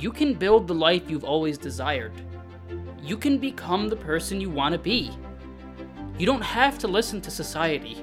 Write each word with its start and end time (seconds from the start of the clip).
you 0.00 0.10
can 0.10 0.32
build 0.32 0.66
the 0.66 0.74
life 0.74 1.10
you've 1.10 1.24
always 1.24 1.58
desired. 1.58 2.12
You 3.02 3.18
can 3.18 3.36
become 3.36 3.86
the 3.86 3.96
person 3.96 4.40
you 4.40 4.48
want 4.48 4.72
to 4.72 4.78
be. 4.78 5.10
You 6.18 6.24
don't 6.24 6.40
have 6.40 6.78
to 6.78 6.88
listen 6.88 7.20
to 7.20 7.30
society. 7.30 8.02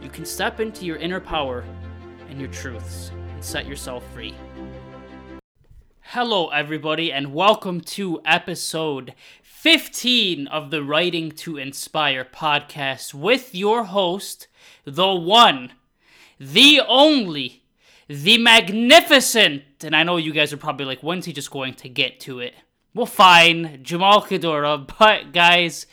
You 0.00 0.08
can 0.08 0.24
step 0.24 0.58
into 0.58 0.86
your 0.86 0.96
inner 0.96 1.20
power 1.20 1.64
and 2.30 2.40
your 2.40 2.48
truths 2.48 3.10
and 3.34 3.44
set 3.44 3.66
yourself 3.66 4.04
free. 4.14 4.34
Hello, 6.00 6.48
everybody, 6.48 7.12
and 7.12 7.34
welcome 7.34 7.82
to 7.82 8.22
episode 8.24 9.12
15 9.42 10.46
of 10.46 10.70
the 10.70 10.82
Writing 10.82 11.30
to 11.32 11.58
Inspire 11.58 12.24
podcast 12.24 13.12
with 13.12 13.54
your 13.54 13.84
host, 13.84 14.46
the 14.86 15.14
one, 15.14 15.72
the 16.40 16.80
only, 16.88 17.64
the 18.08 18.38
magnificent, 18.38 19.64
and 19.82 19.94
I 19.94 20.02
know 20.02 20.16
you 20.16 20.32
guys 20.32 20.52
are 20.52 20.58
probably 20.58 20.86
like, 20.86 21.00
when's 21.00 21.26
he 21.26 21.32
just 21.32 21.50
going 21.50 21.74
to 21.74 21.88
get 21.88 22.20
to 22.20 22.40
it? 22.40 22.54
Well, 22.94 23.06
fine, 23.06 23.80
Jamal 23.82 24.22
Kadora, 24.22 24.90
but 24.98 25.32
guys, 25.32 25.86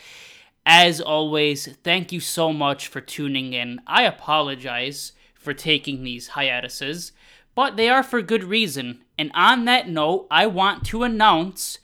as 0.66 1.02
always, 1.02 1.68
thank 1.84 2.12
you 2.12 2.20
so 2.20 2.54
much 2.54 2.88
for 2.88 3.02
tuning 3.02 3.54
in. 3.54 3.82
I 3.86 4.04
apologize 4.04 5.12
for 5.34 5.54
taking 5.54 6.04
these 6.04 6.30
hiatuses, 6.30 7.12
but 7.56 7.76
they 7.76 7.90
are 7.90 8.04
for 8.04 8.22
good 8.22 8.44
reason. 8.44 9.04
And 9.18 9.32
on 9.34 9.66
that 9.66 9.90
note, 9.90 10.28
I 10.32 10.48
want 10.48 10.86
to 10.86 11.04
announce 11.04 11.80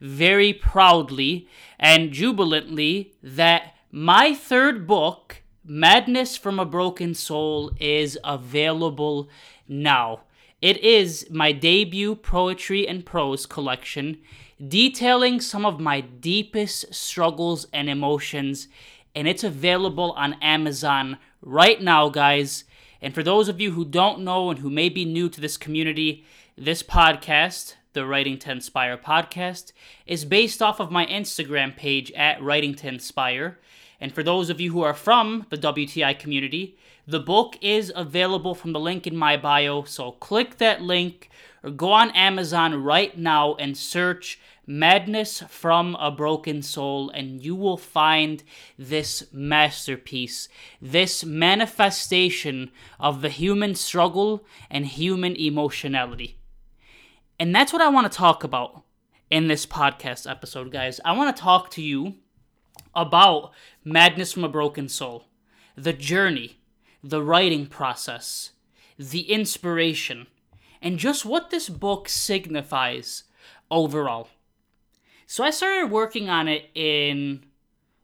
very 0.00 0.52
proudly 0.52 1.48
and 1.78 2.12
jubilantly 2.12 3.14
that 3.22 3.74
my 3.90 4.34
third 4.34 4.86
book, 4.86 5.42
Madness 5.64 6.36
from 6.36 6.58
a 6.58 6.66
Broken 6.66 7.14
Soul, 7.14 7.70
is 7.78 8.18
available 8.24 9.28
now. 9.68 10.22
It 10.64 10.78
is 10.78 11.26
my 11.30 11.52
debut 11.52 12.14
poetry 12.14 12.88
and 12.88 13.04
prose 13.04 13.44
collection 13.44 14.22
detailing 14.66 15.38
some 15.42 15.66
of 15.66 15.78
my 15.78 16.00
deepest 16.00 16.94
struggles 16.94 17.66
and 17.70 17.90
emotions, 17.90 18.68
and 19.14 19.28
it's 19.28 19.44
available 19.44 20.12
on 20.12 20.40
Amazon 20.40 21.18
right 21.42 21.82
now, 21.82 22.08
guys. 22.08 22.64
And 23.02 23.14
for 23.14 23.22
those 23.22 23.50
of 23.50 23.60
you 23.60 23.72
who 23.72 23.84
don't 23.84 24.20
know 24.20 24.48
and 24.48 24.60
who 24.60 24.70
may 24.70 24.88
be 24.88 25.04
new 25.04 25.28
to 25.28 25.38
this 25.38 25.58
community, 25.58 26.24
this 26.56 26.82
podcast, 26.82 27.74
the 27.92 28.06
Writing 28.06 28.38
to 28.38 28.50
Inspire 28.50 28.96
podcast, 28.96 29.72
is 30.06 30.24
based 30.24 30.62
off 30.62 30.80
of 30.80 30.90
my 30.90 31.04
Instagram 31.04 31.76
page 31.76 32.10
at 32.12 32.42
Writing 32.42 32.74
to 32.76 32.88
Inspire. 32.88 33.58
And 34.00 34.14
for 34.14 34.22
those 34.22 34.48
of 34.48 34.62
you 34.62 34.72
who 34.72 34.80
are 34.80 34.94
from 34.94 35.44
the 35.50 35.58
WTI 35.58 36.18
community, 36.18 36.78
the 37.06 37.20
book 37.20 37.56
is 37.60 37.92
available 37.94 38.54
from 38.54 38.72
the 38.72 38.80
link 38.80 39.06
in 39.06 39.16
my 39.16 39.36
bio. 39.36 39.84
So 39.84 40.12
click 40.12 40.58
that 40.58 40.82
link 40.82 41.28
or 41.62 41.70
go 41.70 41.92
on 41.92 42.10
Amazon 42.12 42.82
right 42.82 43.16
now 43.16 43.54
and 43.54 43.76
search 43.76 44.40
Madness 44.66 45.42
from 45.48 45.94
a 45.96 46.10
Broken 46.10 46.62
Soul, 46.62 47.10
and 47.10 47.44
you 47.44 47.54
will 47.54 47.76
find 47.76 48.42
this 48.78 49.24
masterpiece, 49.30 50.48
this 50.80 51.22
manifestation 51.22 52.70
of 52.98 53.20
the 53.20 53.28
human 53.28 53.74
struggle 53.74 54.42
and 54.70 54.86
human 54.86 55.36
emotionality. 55.36 56.38
And 57.38 57.54
that's 57.54 57.74
what 57.74 57.82
I 57.82 57.88
want 57.88 58.10
to 58.10 58.16
talk 58.16 58.42
about 58.42 58.84
in 59.28 59.48
this 59.48 59.66
podcast 59.66 60.30
episode, 60.30 60.72
guys. 60.72 60.98
I 61.04 61.12
want 61.12 61.36
to 61.36 61.42
talk 61.42 61.70
to 61.72 61.82
you 61.82 62.14
about 62.94 63.50
Madness 63.84 64.32
from 64.32 64.44
a 64.44 64.48
Broken 64.48 64.88
Soul, 64.88 65.26
the 65.76 65.92
journey, 65.92 66.58
the 67.04 67.22
writing 67.22 67.66
process, 67.66 68.52
the 68.98 69.30
inspiration, 69.30 70.26
and 70.80 70.98
just 70.98 71.26
what 71.26 71.50
this 71.50 71.68
book 71.68 72.08
signifies 72.08 73.24
overall. 73.70 74.28
So 75.26 75.44
I 75.44 75.50
started 75.50 75.90
working 75.90 76.30
on 76.30 76.48
it 76.48 76.70
in 76.74 77.44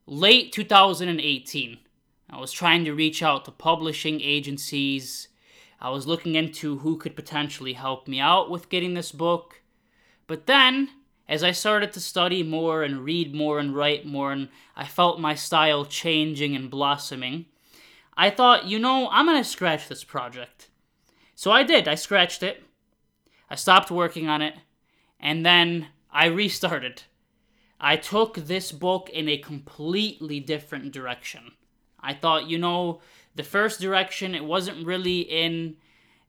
late 0.07 0.53
2018. 0.53 1.79
I 2.29 2.39
was 2.39 2.53
trying 2.53 2.85
to 2.85 2.95
reach 2.95 3.23
out 3.23 3.47
to 3.47 3.51
publishing 3.51 4.21
agencies. 4.21 5.29
I 5.81 5.89
was 5.89 6.07
looking 6.07 6.35
into 6.35 6.79
who 6.79 6.99
could 6.99 7.17
potentially 7.17 7.73
help 7.73 8.07
me 8.07 8.21
out 8.21 8.51
with 8.51 8.69
getting 8.69 8.93
this 8.93 9.13
book. 9.13 9.63
But 10.27 10.47
then, 10.47 10.91
as 11.27 11.43
I 11.43 11.53
started 11.53 11.95
to 11.95 12.01
study 12.01 12.43
more 12.43 12.83
and 12.83 13.03
read 13.03 13.35
more 13.35 13.59
and 13.59 13.75
write 13.75 14.05
more, 14.05 14.31
and 14.31 14.49
I 14.77 14.85
felt 14.85 15.19
my 15.19 15.35
style 15.35 15.87
changing 15.87 16.55
and 16.55 16.71
blossoming, 16.71 17.47
I 18.21 18.29
thought, 18.29 18.67
you 18.67 18.79
know, 18.79 19.09
I'm 19.11 19.25
going 19.25 19.43
to 19.43 19.49
scratch 19.49 19.89
this 19.89 20.05
project. 20.05 20.69
So 21.35 21.51
I 21.51 21.63
did. 21.63 21.89
I 21.89 21.95
scratched 21.95 22.43
it. 22.43 22.63
I 23.49 23.55
stopped 23.55 23.91
working 23.91 24.29
on 24.29 24.43
it. 24.43 24.57
And 25.19 25.47
then 25.47 25.87
I 26.13 26.27
restarted. 26.27 27.05
I 27.81 27.97
took 27.97 28.35
this 28.35 28.73
book 28.73 29.09
in 29.09 29.27
a 29.27 29.39
completely 29.39 30.39
different 30.39 30.93
direction. 30.93 31.53
I 31.99 32.13
thought, 32.13 32.47
you 32.47 32.59
know, 32.59 33.01
the 33.37 33.43
first 33.43 33.81
direction, 33.81 34.35
it 34.35 34.45
wasn't 34.45 34.87
really 34.87 35.21
in 35.21 35.77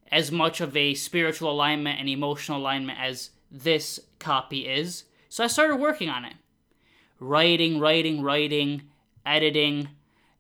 as 0.10 0.32
much 0.32 0.62
of 0.62 0.78
a 0.78 0.94
spiritual 0.94 1.52
alignment 1.52 2.00
and 2.00 2.08
emotional 2.08 2.60
alignment 2.60 3.00
as 3.02 3.32
this 3.52 4.00
copy 4.18 4.66
is. 4.66 5.04
So 5.28 5.44
I 5.44 5.48
started 5.48 5.76
working 5.76 6.08
on 6.08 6.24
it. 6.24 6.36
Writing, 7.20 7.82
writing, 7.82 8.22
writing, 8.22 8.84
editing, 9.26 9.90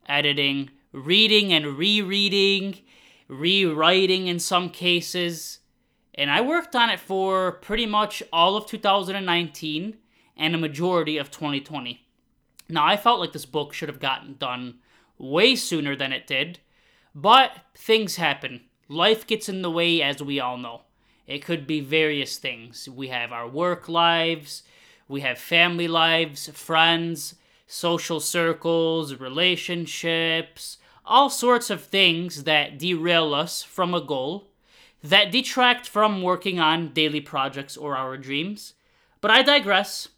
editing, 0.08 0.70
reading 0.92 1.54
and 1.54 1.78
rereading, 1.78 2.80
rewriting 3.28 4.28
in 4.28 4.40
some 4.40 4.70
cases. 4.70 5.60
And 6.16 6.30
I 6.30 6.42
worked 6.42 6.76
on 6.76 6.90
it 6.90 7.00
for 7.00 7.54
pretty 7.54 7.86
much 7.86 8.22
all 8.32 8.56
of 8.56 8.66
2019 8.66 9.98
and 10.38 10.56
a 10.56 10.58
majority 10.58 11.18
of 11.18 11.32
2020. 11.32 12.06
Now, 12.70 12.86
I 12.86 12.98
felt 12.98 13.20
like 13.20 13.34
this 13.34 13.46
book 13.46 13.74
should 13.74 13.90
have 13.90 14.00
gotten 14.00 14.36
done 14.36 14.80
way 15.18 15.56
sooner 15.56 15.96
than 15.96 16.14
it 16.14 16.28
did, 16.28 16.60
but 17.14 17.52
things 17.76 18.16
happen. 18.16 18.62
Life 18.88 19.28
gets 19.28 19.48
in 19.48 19.62
the 19.62 19.72
way, 19.72 20.02
as 20.02 20.22
we 20.22 20.40
all 20.40 20.58
know. 20.58 20.82
It 21.28 21.46
could 21.46 21.68
be 21.68 21.80
various 21.80 22.38
things. 22.38 22.90
We 22.90 23.08
have 23.10 23.32
our 23.32 23.48
work 23.48 23.88
lives, 23.88 24.64
we 25.08 25.22
have 25.22 25.38
family 25.38 25.88
lives, 25.88 26.50
friends, 26.50 27.36
social 27.68 28.20
circles, 28.20 29.16
relationships, 29.16 30.78
all 31.06 31.30
sorts 31.30 31.70
of 31.70 31.84
things 31.84 32.44
that 32.44 32.78
derail 32.78 33.34
us 33.34 33.64
from 33.64 33.94
a 33.94 34.02
goal, 34.02 34.50
that 35.04 35.32
detract 35.32 35.88
from 35.88 36.22
working 36.22 36.60
on 36.60 36.94
daily 36.94 37.22
projects 37.22 37.76
or 37.76 37.96
our 37.96 38.18
dreams. 38.18 38.74
But 39.20 39.32
I 39.32 39.42
digress. 39.42 40.10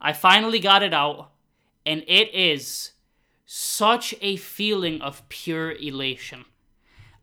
I 0.00 0.12
finally 0.12 0.60
got 0.60 0.82
it 0.82 0.94
out, 0.94 1.30
and 1.84 2.04
it 2.06 2.32
is 2.34 2.92
such 3.44 4.14
a 4.20 4.36
feeling 4.36 5.00
of 5.00 5.28
pure 5.28 5.72
elation. 5.72 6.44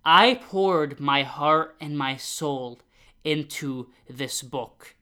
I 0.03 0.35
poured 0.35 0.99
my 0.99 1.23
heart 1.23 1.75
and 1.79 1.97
my 1.97 2.17
soul 2.17 2.79
into 3.23 3.87
this 4.09 4.41
book, 4.41 4.95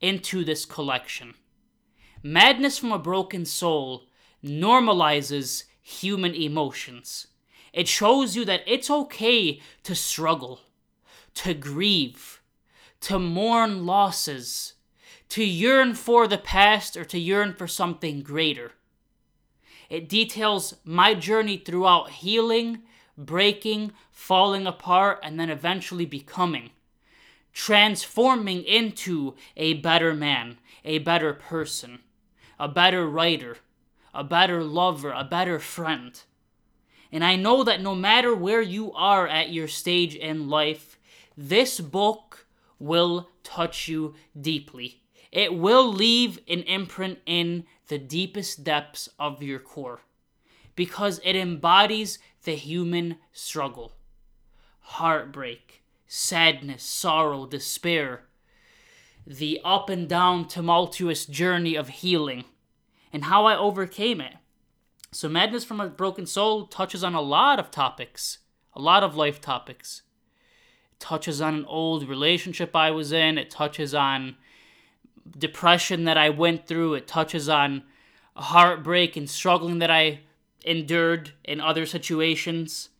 into 0.00 0.44
this 0.44 0.64
collection. 0.64 1.34
Madness 2.22 2.78
from 2.78 2.92
a 2.92 2.98
Broken 2.98 3.44
Soul 3.44 4.04
normalizes 4.44 5.64
human 5.88 6.34
emotions. 6.34 7.28
It 7.72 7.88
shows 7.88 8.36
you 8.36 8.44
that 8.44 8.62
it's 8.66 8.90
okay 8.90 9.60
to 9.84 9.94
struggle, 9.94 10.60
to 11.34 11.54
grieve, 11.54 12.42
to 13.00 13.18
mourn 13.18 13.86
losses, 13.86 14.74
to 15.30 15.42
yearn 15.42 15.94
for 15.94 16.28
the 16.28 16.36
past 16.36 16.96
or 16.96 17.04
to 17.06 17.18
yearn 17.18 17.54
for 17.54 17.66
something 17.66 18.22
greater. 18.22 18.72
It 19.88 20.08
details 20.10 20.74
my 20.84 21.14
journey 21.14 21.56
throughout 21.56 22.10
healing, 22.10 22.82
breaking, 23.16 23.92
falling 24.10 24.66
apart, 24.66 25.20
and 25.22 25.40
then 25.40 25.48
eventually 25.48 26.04
becoming. 26.04 26.70
Transforming 27.54 28.62
into 28.62 29.34
a 29.56 29.74
better 29.74 30.12
man, 30.12 30.58
a 30.84 30.98
better 30.98 31.32
person, 31.32 32.00
a 32.58 32.68
better 32.68 33.08
writer, 33.08 33.56
a 34.14 34.24
better 34.24 34.62
lover, 34.64 35.12
a 35.12 35.24
better 35.24 35.58
friend. 35.58 36.20
And 37.10 37.24
I 37.24 37.36
know 37.36 37.64
that 37.64 37.80
no 37.80 37.94
matter 37.94 38.34
where 38.34 38.62
you 38.62 38.92
are 38.92 39.26
at 39.26 39.50
your 39.52 39.68
stage 39.68 40.14
in 40.14 40.48
life, 40.48 40.98
this 41.36 41.80
book 41.80 42.46
will 42.78 43.30
touch 43.42 43.88
you 43.88 44.14
deeply. 44.38 45.02
It 45.32 45.54
will 45.54 45.90
leave 45.90 46.38
an 46.48 46.60
imprint 46.62 47.18
in 47.26 47.64
the 47.88 47.98
deepest 47.98 48.64
depths 48.64 49.08
of 49.18 49.42
your 49.42 49.58
core 49.58 50.00
because 50.74 51.20
it 51.24 51.34
embodies 51.34 52.18
the 52.44 52.54
human 52.54 53.16
struggle 53.32 53.92
heartbreak, 54.80 55.82
sadness, 56.06 56.82
sorrow, 56.82 57.44
despair, 57.46 58.22
the 59.26 59.60
up 59.62 59.90
and 59.90 60.08
down 60.08 60.48
tumultuous 60.48 61.26
journey 61.26 61.74
of 61.74 61.88
healing, 61.88 62.44
and 63.12 63.24
how 63.24 63.46
I 63.46 63.56
overcame 63.56 64.20
it. 64.20 64.34
So, 65.10 65.28
Madness 65.28 65.64
from 65.64 65.80
a 65.80 65.88
Broken 65.88 66.26
Soul 66.26 66.66
touches 66.66 67.02
on 67.02 67.14
a 67.14 67.20
lot 67.20 67.58
of 67.58 67.70
topics, 67.70 68.38
a 68.74 68.80
lot 68.80 69.02
of 69.02 69.16
life 69.16 69.40
topics. 69.40 70.02
It 70.92 71.00
touches 71.00 71.40
on 71.40 71.54
an 71.54 71.64
old 71.64 72.06
relationship 72.08 72.76
I 72.76 72.90
was 72.90 73.10
in, 73.12 73.38
it 73.38 73.50
touches 73.50 73.94
on 73.94 74.36
depression 75.36 76.04
that 76.04 76.18
I 76.18 76.30
went 76.30 76.66
through, 76.66 76.94
it 76.94 77.06
touches 77.06 77.48
on 77.48 77.84
heartbreak 78.36 79.16
and 79.16 79.28
struggling 79.28 79.78
that 79.78 79.90
I 79.90 80.20
endured 80.64 81.32
in 81.44 81.60
other 81.60 81.86
situations. 81.86 82.90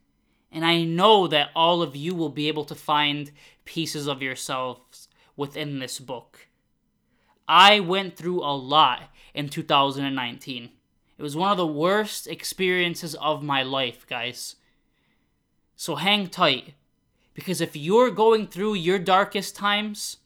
And 0.51 0.65
I 0.65 0.85
know 0.85 1.27
that 1.27 1.51
all 1.55 1.83
of 1.83 1.95
you 1.95 2.15
will 2.15 2.31
be 2.31 2.49
able 2.49 2.65
to 2.65 2.75
find 2.75 3.31
pieces 3.67 4.09
of 4.09 4.23
yourselves 4.23 5.09
within 5.37 5.79
this 5.79 6.01
book. 6.01 6.49
I 7.47 7.81
went 7.81 8.17
through 8.17 8.43
a 8.43 8.57
lot 8.57 9.11
in 9.38 9.49
2019. 9.49 10.70
It 11.17 11.23
was 11.23 11.37
one 11.37 11.52
of 11.52 11.56
the 11.56 11.67
worst 11.67 12.26
experiences 12.26 13.14
of 13.14 13.40
my 13.40 13.62
life, 13.62 14.05
guys. 14.08 14.56
So 15.76 15.94
hang 15.94 16.26
tight. 16.26 16.75
Because 17.35 17.61
if 17.61 17.76
you're 17.76 18.11
going 18.11 18.49
through 18.49 18.75
your 18.75 18.99
darkest 18.99 19.55
times, 19.55 20.17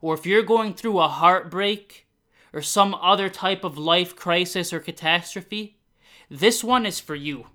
or 0.00 0.14
if 0.14 0.26
you're 0.26 0.42
going 0.42 0.74
through 0.74 0.98
a 0.98 1.06
heartbreak, 1.06 2.08
or 2.52 2.60
some 2.60 2.96
other 2.96 3.28
type 3.28 3.62
of 3.62 3.78
life 3.78 4.16
crisis 4.16 4.72
or 4.72 4.80
catastrophe, 4.80 5.78
this 6.28 6.64
one 6.64 6.84
is 6.84 6.98
for 6.98 7.14
you. 7.14 7.46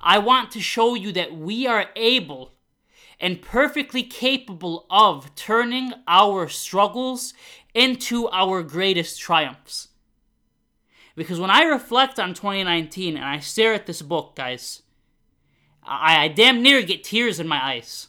I 0.00 0.16
want 0.16 0.50
to 0.52 0.60
show 0.60 0.94
you 0.94 1.12
that 1.12 1.36
we 1.36 1.66
are 1.66 1.90
able 1.94 2.54
and 3.20 3.42
perfectly 3.42 4.02
capable 4.02 4.86
of 4.88 5.34
turning 5.34 5.92
our 6.08 6.48
struggles 6.48 7.34
into 7.74 8.28
our 8.30 8.62
greatest 8.62 9.20
triumphs. 9.20 9.88
Because 11.16 11.38
when 11.38 11.50
I 11.50 11.64
reflect 11.64 12.18
on 12.18 12.34
2019 12.34 13.16
and 13.16 13.24
I 13.24 13.38
stare 13.40 13.74
at 13.74 13.86
this 13.86 14.02
book, 14.02 14.34
guys, 14.34 14.82
I, 15.82 16.24
I 16.24 16.28
damn 16.28 16.62
near 16.62 16.82
get 16.82 17.04
tears 17.04 17.38
in 17.38 17.46
my 17.46 17.62
eyes. 17.64 18.08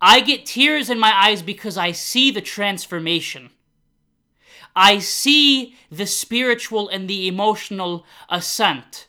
I 0.00 0.20
get 0.20 0.46
tears 0.46 0.88
in 0.88 0.98
my 0.98 1.12
eyes 1.14 1.42
because 1.42 1.76
I 1.76 1.92
see 1.92 2.30
the 2.30 2.40
transformation. 2.40 3.50
I 4.74 4.98
see 4.98 5.74
the 5.90 6.06
spiritual 6.06 6.88
and 6.88 7.08
the 7.08 7.26
emotional 7.26 8.06
ascent. 8.28 9.08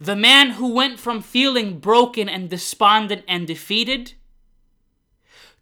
The 0.00 0.16
man 0.16 0.50
who 0.50 0.72
went 0.72 1.00
from 1.00 1.20
feeling 1.20 1.80
broken 1.80 2.28
and 2.28 2.48
despondent 2.48 3.24
and 3.26 3.46
defeated 3.46 4.14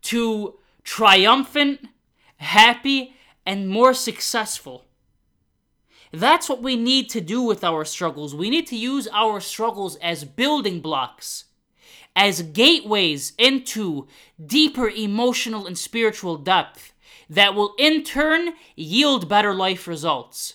to 0.02 0.58
triumphant, 0.84 1.88
happy, 2.36 3.14
and 3.44 3.68
more 3.68 3.94
successful. 3.94 4.86
That's 6.12 6.48
what 6.48 6.62
we 6.62 6.76
need 6.76 7.10
to 7.10 7.20
do 7.20 7.42
with 7.42 7.62
our 7.64 7.84
struggles. 7.84 8.34
We 8.34 8.50
need 8.50 8.66
to 8.68 8.76
use 8.76 9.08
our 9.12 9.40
struggles 9.40 9.96
as 9.96 10.24
building 10.24 10.80
blocks, 10.80 11.44
as 12.14 12.42
gateways 12.42 13.32
into 13.38 14.06
deeper 14.44 14.88
emotional 14.88 15.66
and 15.66 15.76
spiritual 15.76 16.36
depth 16.36 16.92
that 17.28 17.54
will 17.54 17.74
in 17.78 18.02
turn 18.04 18.54
yield 18.76 19.28
better 19.28 19.54
life 19.54 19.86
results. 19.86 20.54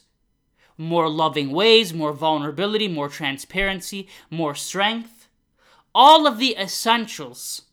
More 0.77 1.09
loving 1.09 1.51
ways, 1.51 1.93
more 1.93 2.13
vulnerability, 2.13 2.87
more 2.87 3.09
transparency, 3.09 4.07
more 4.29 4.55
strength. 4.55 5.27
All 5.93 6.25
of 6.25 6.39
the 6.39 6.55
essentials, 6.57 7.63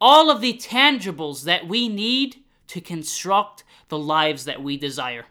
all 0.00 0.30
of 0.30 0.40
the 0.40 0.54
tangibles 0.54 1.44
that 1.44 1.68
we 1.68 1.88
need 1.88 2.36
to 2.74 2.80
construct 2.80 3.62
the 3.88 3.96
lives 3.96 4.46
that 4.46 4.60
we 4.60 4.76
desire. 4.76 5.26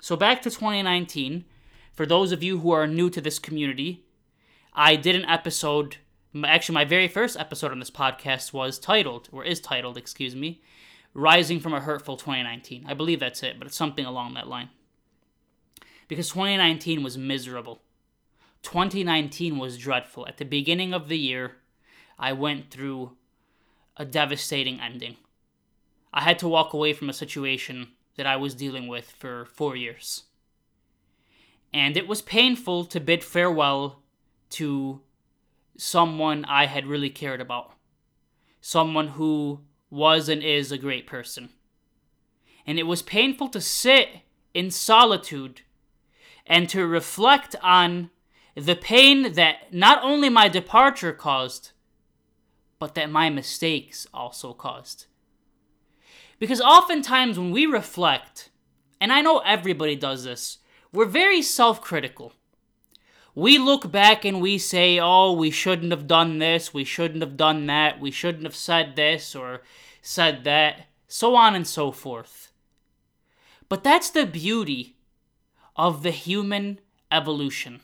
So 0.00 0.16
back 0.16 0.42
to 0.42 0.50
2019. 0.50 1.44
For 1.92 2.06
those 2.06 2.32
of 2.32 2.42
you 2.42 2.58
who 2.58 2.72
are 2.72 2.88
new 2.88 3.08
to 3.10 3.20
this 3.20 3.38
community, 3.38 4.04
I 4.72 4.96
did 4.96 5.14
an 5.14 5.24
episode. 5.26 5.98
Actually, 6.44 6.74
my 6.74 6.84
very 6.84 7.06
first 7.06 7.38
episode 7.38 7.70
on 7.70 7.78
this 7.78 7.92
podcast 7.92 8.52
was 8.52 8.80
titled, 8.80 9.28
or 9.30 9.44
is 9.44 9.60
titled, 9.60 9.96
excuse 9.96 10.34
me, 10.34 10.60
Rising 11.14 11.60
from 11.60 11.72
a 11.72 11.80
Hurtful 11.80 12.16
2019. 12.16 12.84
I 12.84 12.94
believe 12.94 13.20
that's 13.20 13.44
it, 13.44 13.60
but 13.60 13.68
it's 13.68 13.76
something 13.76 14.04
along 14.04 14.34
that 14.34 14.48
line. 14.48 14.70
Because 16.08 16.30
2019 16.30 17.04
was 17.04 17.16
miserable. 17.16 17.80
2019 18.62 19.56
was 19.56 19.78
dreadful. 19.78 20.26
At 20.26 20.38
the 20.38 20.44
beginning 20.44 20.92
of 20.92 21.06
the 21.06 21.18
year, 21.18 21.58
I 22.18 22.32
went 22.32 22.72
through 22.72 23.12
a 23.96 24.04
devastating 24.04 24.80
ending. 24.80 25.16
I 26.16 26.20
had 26.20 26.38
to 26.38 26.48
walk 26.48 26.72
away 26.72 26.92
from 26.92 27.10
a 27.10 27.12
situation 27.12 27.88
that 28.16 28.24
I 28.24 28.36
was 28.36 28.54
dealing 28.54 28.86
with 28.86 29.10
for 29.10 29.46
four 29.46 29.74
years. 29.74 30.22
And 31.72 31.96
it 31.96 32.06
was 32.06 32.22
painful 32.22 32.84
to 32.84 33.00
bid 33.00 33.24
farewell 33.24 34.00
to 34.50 35.00
someone 35.76 36.44
I 36.44 36.66
had 36.66 36.86
really 36.86 37.10
cared 37.10 37.40
about, 37.40 37.72
someone 38.60 39.08
who 39.08 39.62
was 39.90 40.28
and 40.28 40.40
is 40.40 40.70
a 40.70 40.78
great 40.78 41.08
person. 41.08 41.48
And 42.64 42.78
it 42.78 42.84
was 42.84 43.02
painful 43.02 43.48
to 43.48 43.60
sit 43.60 44.08
in 44.54 44.70
solitude 44.70 45.62
and 46.46 46.68
to 46.68 46.86
reflect 46.86 47.56
on 47.60 48.10
the 48.54 48.76
pain 48.76 49.32
that 49.32 49.74
not 49.74 49.98
only 50.04 50.28
my 50.28 50.46
departure 50.46 51.12
caused, 51.12 51.72
but 52.78 52.94
that 52.94 53.10
my 53.10 53.30
mistakes 53.30 54.06
also 54.14 54.52
caused. 54.52 55.06
Because 56.44 56.60
oftentimes 56.60 57.38
when 57.38 57.52
we 57.52 57.64
reflect, 57.64 58.50
and 59.00 59.10
I 59.10 59.22
know 59.22 59.38
everybody 59.38 59.96
does 59.96 60.24
this, 60.24 60.58
we're 60.92 61.06
very 61.06 61.40
self 61.40 61.80
critical. 61.80 62.34
We 63.34 63.56
look 63.56 63.90
back 63.90 64.26
and 64.26 64.42
we 64.42 64.58
say, 64.58 65.00
oh, 65.00 65.32
we 65.32 65.50
shouldn't 65.50 65.90
have 65.90 66.06
done 66.06 66.40
this, 66.40 66.74
we 66.74 66.84
shouldn't 66.84 67.22
have 67.22 67.38
done 67.38 67.64
that, 67.68 67.98
we 67.98 68.10
shouldn't 68.10 68.44
have 68.44 68.54
said 68.54 68.94
this 68.94 69.34
or 69.34 69.62
said 70.02 70.44
that, 70.44 70.82
so 71.08 71.34
on 71.34 71.54
and 71.54 71.66
so 71.66 71.90
forth. 71.90 72.52
But 73.70 73.82
that's 73.82 74.10
the 74.10 74.26
beauty 74.26 74.98
of 75.76 76.02
the 76.02 76.10
human 76.10 76.78
evolution. 77.10 77.80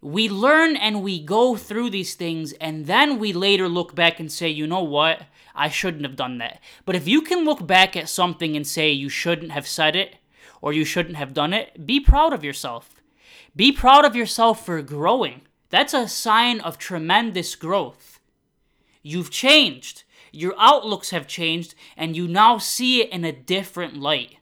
We 0.00 0.28
learn 0.28 0.76
and 0.76 1.02
we 1.02 1.20
go 1.20 1.56
through 1.56 1.90
these 1.90 2.14
things, 2.14 2.52
and 2.54 2.86
then 2.86 3.18
we 3.18 3.32
later 3.32 3.68
look 3.68 3.96
back 3.96 4.20
and 4.20 4.30
say, 4.30 4.48
you 4.48 4.66
know 4.66 4.82
what? 4.82 5.22
I 5.56 5.68
shouldn't 5.68 6.04
have 6.04 6.14
done 6.14 6.38
that. 6.38 6.60
But 6.84 6.94
if 6.94 7.08
you 7.08 7.20
can 7.20 7.44
look 7.44 7.66
back 7.66 7.96
at 7.96 8.08
something 8.08 8.56
and 8.56 8.64
say 8.64 8.92
you 8.92 9.08
shouldn't 9.08 9.50
have 9.50 9.66
said 9.66 9.96
it 9.96 10.16
or 10.62 10.72
you 10.72 10.84
shouldn't 10.84 11.16
have 11.16 11.34
done 11.34 11.52
it, 11.52 11.84
be 11.84 11.98
proud 11.98 12.32
of 12.32 12.44
yourself. 12.44 13.02
Be 13.56 13.72
proud 13.72 14.04
of 14.04 14.14
yourself 14.14 14.64
for 14.64 14.80
growing. 14.82 15.42
That's 15.68 15.94
a 15.94 16.06
sign 16.06 16.60
of 16.60 16.78
tremendous 16.78 17.56
growth. 17.56 18.20
You've 19.02 19.30
changed. 19.30 20.04
Your 20.30 20.54
outlooks 20.58 21.10
have 21.10 21.26
changed, 21.26 21.74
and 21.96 22.16
you 22.16 22.28
now 22.28 22.58
see 22.58 23.00
it 23.00 23.10
in 23.10 23.24
a 23.24 23.32
different 23.32 23.96
light. 23.96 24.36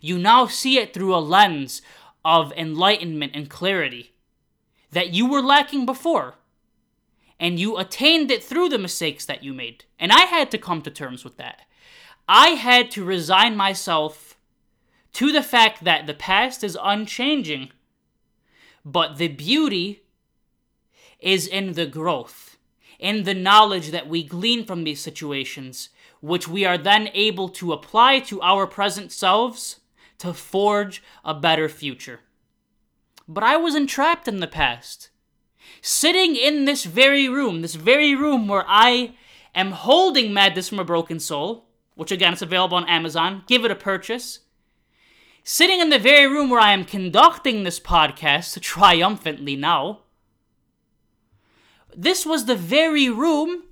You 0.00 0.18
now 0.18 0.46
see 0.46 0.78
it 0.78 0.94
through 0.94 1.14
a 1.14 1.18
lens 1.18 1.82
of 2.24 2.52
enlightenment 2.52 3.32
and 3.34 3.50
clarity 3.50 4.14
that 4.92 5.10
you 5.10 5.26
were 5.26 5.42
lacking 5.42 5.86
before 5.86 6.34
and 7.38 7.58
you 7.58 7.78
attained 7.78 8.30
it 8.30 8.44
through 8.44 8.68
the 8.68 8.78
mistakes 8.78 9.24
that 9.24 9.42
you 9.42 9.54
made. 9.54 9.84
And 9.98 10.12
I 10.12 10.22
had 10.22 10.50
to 10.50 10.58
come 10.58 10.82
to 10.82 10.90
terms 10.90 11.24
with 11.24 11.38
that. 11.38 11.62
I 12.28 12.50
had 12.50 12.90
to 12.92 13.04
resign 13.04 13.56
myself 13.56 14.36
to 15.14 15.32
the 15.32 15.42
fact 15.42 15.84
that 15.84 16.06
the 16.06 16.14
past 16.14 16.62
is 16.62 16.78
unchanging, 16.80 17.70
but 18.84 19.16
the 19.16 19.28
beauty 19.28 20.02
is 21.18 21.46
in 21.46 21.72
the 21.72 21.86
growth, 21.86 22.58
in 22.98 23.24
the 23.24 23.34
knowledge 23.34 23.90
that 23.90 24.08
we 24.08 24.22
glean 24.22 24.64
from 24.64 24.84
these 24.84 25.00
situations, 25.00 25.88
which 26.20 26.46
we 26.46 26.64
are 26.64 26.78
then 26.78 27.08
able 27.14 27.48
to 27.48 27.72
apply 27.72 28.20
to 28.20 28.40
our 28.42 28.66
present 28.66 29.10
selves 29.10 29.80
to 30.18 30.34
forge 30.34 31.02
a 31.24 31.34
better 31.34 31.68
future. 31.68 32.20
But 33.32 33.44
I 33.44 33.56
was 33.56 33.76
entrapped 33.76 34.26
in 34.26 34.40
the 34.40 34.48
past 34.48 35.10
sitting 35.80 36.34
in 36.34 36.64
this 36.64 36.82
very 36.82 37.28
room, 37.28 37.62
this 37.62 37.76
very 37.76 38.12
room 38.12 38.48
where 38.48 38.64
I 38.66 39.14
am 39.54 39.70
holding 39.70 40.34
Madness 40.34 40.68
from 40.68 40.80
a 40.80 40.84
Broken 40.84 41.20
Soul, 41.20 41.68
which 41.94 42.10
again 42.10 42.32
is 42.32 42.42
available 42.42 42.76
on 42.76 42.88
Amazon. 42.88 43.44
Give 43.46 43.64
it 43.64 43.70
a 43.70 43.76
purchase. 43.76 44.40
Sitting 45.44 45.78
in 45.78 45.90
the 45.90 45.98
very 46.00 46.26
room 46.26 46.50
where 46.50 46.58
I 46.58 46.72
am 46.72 46.84
conducting 46.84 47.62
this 47.62 47.78
podcast 47.78 48.60
triumphantly 48.62 49.54
now. 49.54 50.00
This 51.96 52.26
was 52.26 52.46
the 52.46 52.56
very 52.56 53.08
room 53.08 53.62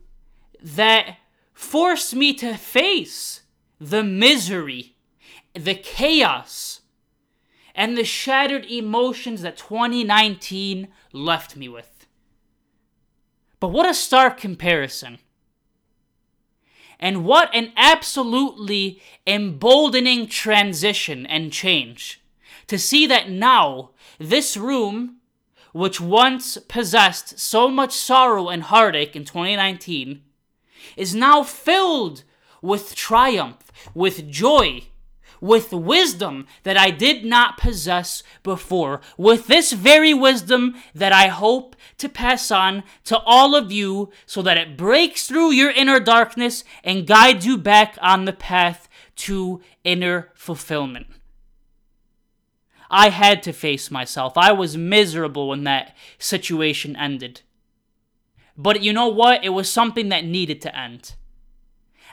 that 0.62 1.16
forced 1.52 2.14
me 2.14 2.32
to 2.34 2.56
face 2.56 3.42
the 3.80 4.04
misery, 4.04 4.94
the 5.52 5.74
chaos, 5.74 6.82
and 7.78 7.96
the 7.96 8.04
shattered 8.04 8.66
emotions 8.66 9.40
that 9.42 9.56
2019 9.56 10.88
left 11.12 11.56
me 11.56 11.68
with. 11.68 12.06
But 13.60 13.68
what 13.68 13.88
a 13.88 13.94
stark 13.94 14.38
comparison. 14.38 15.18
And 16.98 17.24
what 17.24 17.54
an 17.54 17.72
absolutely 17.76 19.00
emboldening 19.26 20.26
transition 20.26 21.24
and 21.24 21.52
change 21.52 22.20
to 22.66 22.78
see 22.78 23.06
that 23.06 23.30
now 23.30 23.90
this 24.18 24.56
room 24.56 25.18
which 25.72 26.00
once 26.00 26.58
possessed 26.68 27.38
so 27.38 27.68
much 27.68 27.92
sorrow 27.92 28.48
and 28.48 28.64
heartache 28.64 29.14
in 29.14 29.24
2019, 29.24 30.22
is 30.96 31.14
now 31.14 31.42
filled 31.44 32.24
with 32.60 32.96
triumph, 32.96 33.70
with 33.94 34.28
joy, 34.28 34.82
with 35.40 35.72
wisdom 35.72 36.46
that 36.62 36.76
I 36.76 36.90
did 36.90 37.24
not 37.24 37.58
possess 37.58 38.22
before, 38.42 39.00
with 39.16 39.46
this 39.46 39.72
very 39.72 40.14
wisdom 40.14 40.74
that 40.94 41.12
I 41.12 41.28
hope 41.28 41.76
to 41.98 42.08
pass 42.08 42.50
on 42.50 42.84
to 43.04 43.18
all 43.20 43.54
of 43.54 43.72
you 43.72 44.10
so 44.26 44.42
that 44.42 44.58
it 44.58 44.76
breaks 44.76 45.26
through 45.26 45.52
your 45.52 45.70
inner 45.70 46.00
darkness 46.00 46.64
and 46.84 47.06
guides 47.06 47.46
you 47.46 47.58
back 47.58 47.98
on 48.00 48.24
the 48.24 48.32
path 48.32 48.88
to 49.16 49.60
inner 49.84 50.30
fulfillment. 50.34 51.06
I 52.90 53.10
had 53.10 53.42
to 53.42 53.52
face 53.52 53.90
myself. 53.90 54.38
I 54.38 54.52
was 54.52 54.76
miserable 54.76 55.48
when 55.48 55.64
that 55.64 55.94
situation 56.18 56.96
ended. 56.96 57.42
But 58.56 58.82
you 58.82 58.92
know 58.92 59.08
what? 59.08 59.44
It 59.44 59.50
was 59.50 59.70
something 59.70 60.08
that 60.08 60.24
needed 60.24 60.60
to 60.62 60.76
end. 60.76 61.14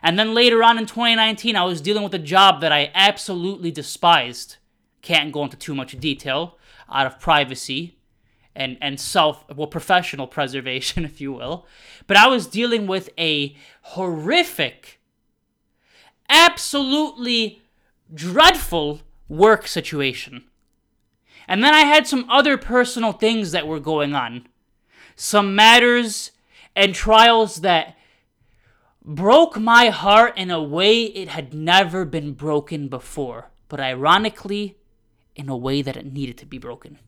And 0.06 0.20
then 0.20 0.36
later 0.36 0.62
on 0.62 0.78
in 0.78 0.86
2019, 0.86 1.56
I 1.56 1.64
was 1.64 1.82
dealing 1.82 2.04
with 2.04 2.14
a 2.14 2.20
job 2.20 2.62
that 2.62 2.72
I 2.72 2.92
absolutely 2.94 3.72
despised. 3.72 4.58
Can't 5.02 5.32
go 5.32 5.44
into 5.44 5.58
too 5.58 5.74
much 5.74 6.00
detail 6.00 6.60
out 6.92 7.08
of 7.08 7.20
privacy 7.20 7.98
and, 8.56 8.78
and 8.82 9.00
self, 9.00 9.44
well, 9.56 9.66
professional 9.66 10.28
preservation, 10.38 11.06
if 11.06 11.20
you 11.20 11.34
will. 11.34 11.66
But 12.06 12.18
I 12.18 12.28
was 12.28 12.46
dealing 12.46 12.86
with 12.86 13.10
a 13.18 13.56
horrific, 13.82 15.02
absolutely 16.30 17.64
dreadful 18.14 19.02
work 19.28 19.66
situation. 19.66 20.44
And 21.48 21.64
then 21.64 21.74
I 21.74 21.82
had 21.82 22.06
some 22.06 22.30
other 22.30 22.60
personal 22.60 23.12
things 23.12 23.54
that 23.54 23.66
were 23.66 23.80
going 23.80 24.14
on. 24.14 24.46
Some 25.16 25.56
matters 25.56 26.30
and 26.76 26.94
trials 26.94 27.62
that 27.62 27.98
broke 29.06 29.58
my 29.60 29.88
heart 29.90 30.38
in 30.38 30.52
a 30.52 30.62
way 30.62 31.04
it 31.04 31.30
had 31.30 31.54
never 31.54 32.06
been 32.06 32.34
broken 32.34 32.88
before, 32.88 33.52
but 33.70 33.80
ironically, 33.80 34.78
in 35.36 35.50
a 35.50 35.58
way 35.58 35.82
that 35.82 35.98
it 35.98 36.12
needed 36.12 36.38
to 36.38 36.46
be 36.46 36.58
broken. 36.58 37.00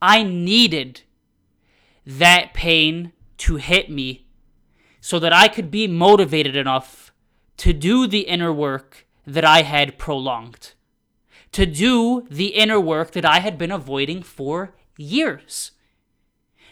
I 0.00 0.22
needed 0.22 1.02
that 2.06 2.54
pain 2.54 3.12
to 3.38 3.56
hit 3.56 3.90
me 3.90 4.26
so 5.00 5.18
that 5.18 5.32
I 5.32 5.48
could 5.48 5.70
be 5.70 5.86
motivated 5.86 6.56
enough 6.56 7.12
to 7.58 7.72
do 7.72 8.06
the 8.06 8.20
inner 8.20 8.52
work 8.52 9.06
that 9.26 9.44
I 9.44 9.62
had 9.62 9.98
prolonged 9.98 10.74
to 11.52 11.66
do 11.66 12.26
the 12.30 12.48
inner 12.48 12.80
work 12.80 13.12
that 13.12 13.24
I 13.24 13.40
had 13.40 13.58
been 13.58 13.72
avoiding 13.72 14.22
for 14.22 14.74
years. 14.96 15.72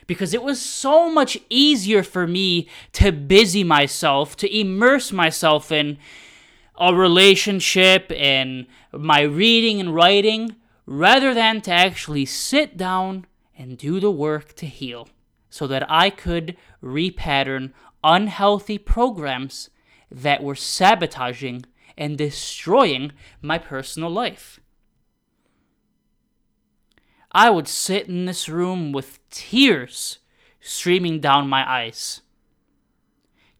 Because 0.07 0.35
it 0.35 0.43
was 0.43 0.61
so 0.61 1.11
much 1.11 1.39
easier 1.51 2.03
for 2.03 2.27
me 2.27 2.69
to 2.93 3.11
busy 3.13 3.65
myself, 3.65 4.37
to 4.37 4.59
immerse 4.59 5.13
myself 5.13 5.73
in 5.73 5.99
a 6.79 6.95
relationship 6.95 8.13
and 8.15 8.67
my 8.93 9.23
reading 9.23 9.81
and 9.81 9.95
writing, 9.95 10.57
rather 10.87 11.35
than 11.35 11.61
to 11.63 11.73
actually 11.73 12.25
sit 12.25 12.77
down 12.77 13.27
and 13.59 13.79
do 13.79 13.99
the 13.99 14.11
work 14.11 14.55
to 14.55 14.67
heal 14.67 15.09
so 15.51 15.67
that 15.67 15.91
I 15.91 16.11
could 16.11 16.57
repattern 16.83 17.73
unhealthy 18.05 18.79
programs 18.79 19.71
that 20.11 20.43
were 20.43 20.55
sabotaging 20.55 21.65
and 21.99 22.17
destroying 22.17 23.13
my 23.41 23.59
personal 23.59 24.11
life. 24.11 24.61
I 27.37 27.51
would 27.51 27.69
sit 27.69 28.09
in 28.09 28.25
this 28.25 28.49
room 28.49 28.93
with 28.93 29.19
tears 29.29 30.21
streaming 30.59 31.21
down 31.21 31.51
my 31.51 31.71
eyes. 31.71 32.23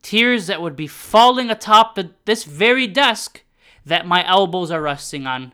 Tears 0.01 0.47
that 0.47 0.63
would 0.63 0.77
be 0.77 0.87
falling 0.87 1.51
atop 1.51 1.99
this 2.25 2.45
very 2.45 2.87
desk 2.87 3.43
that 3.85 4.07
my 4.07 4.27
elbows 4.27 4.71
are 4.71 4.81
resting 4.81 5.27
on 5.27 5.53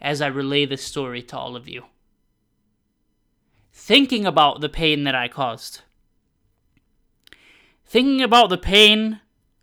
as 0.00 0.22
I 0.22 0.28
relay 0.28 0.64
this 0.64 0.82
story 0.82 1.20
to 1.24 1.36
all 1.36 1.56
of 1.56 1.68
you. 1.68 1.84
Thinking 3.70 4.24
about 4.24 4.62
the 4.62 4.70
pain 4.70 5.04
that 5.04 5.14
I 5.14 5.28
caused. 5.28 5.82
Thinking 7.84 8.22
about 8.22 8.48
the 8.48 8.56
pain 8.56 9.20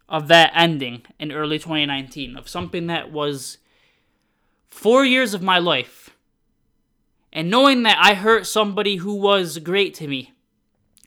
of 0.07 0.27
that 0.27 0.51
ending 0.53 1.01
in 1.19 1.31
early 1.31 1.57
2019, 1.57 2.37
of 2.37 2.47
something 2.47 2.85
that 2.85 3.11
was 3.11 3.57
four 4.67 5.03
years 5.03 5.33
of 5.33 5.41
my 5.41 5.57
life 5.57 6.04
and 7.35 7.49
knowing 7.49 7.83
that 7.83 7.97
I 8.01 8.13
hurt 8.13 8.47
somebody 8.47 8.95
who 8.95 9.13
was 9.13 9.59
great 9.59 9.93
to 9.95 10.07
me. 10.07 10.31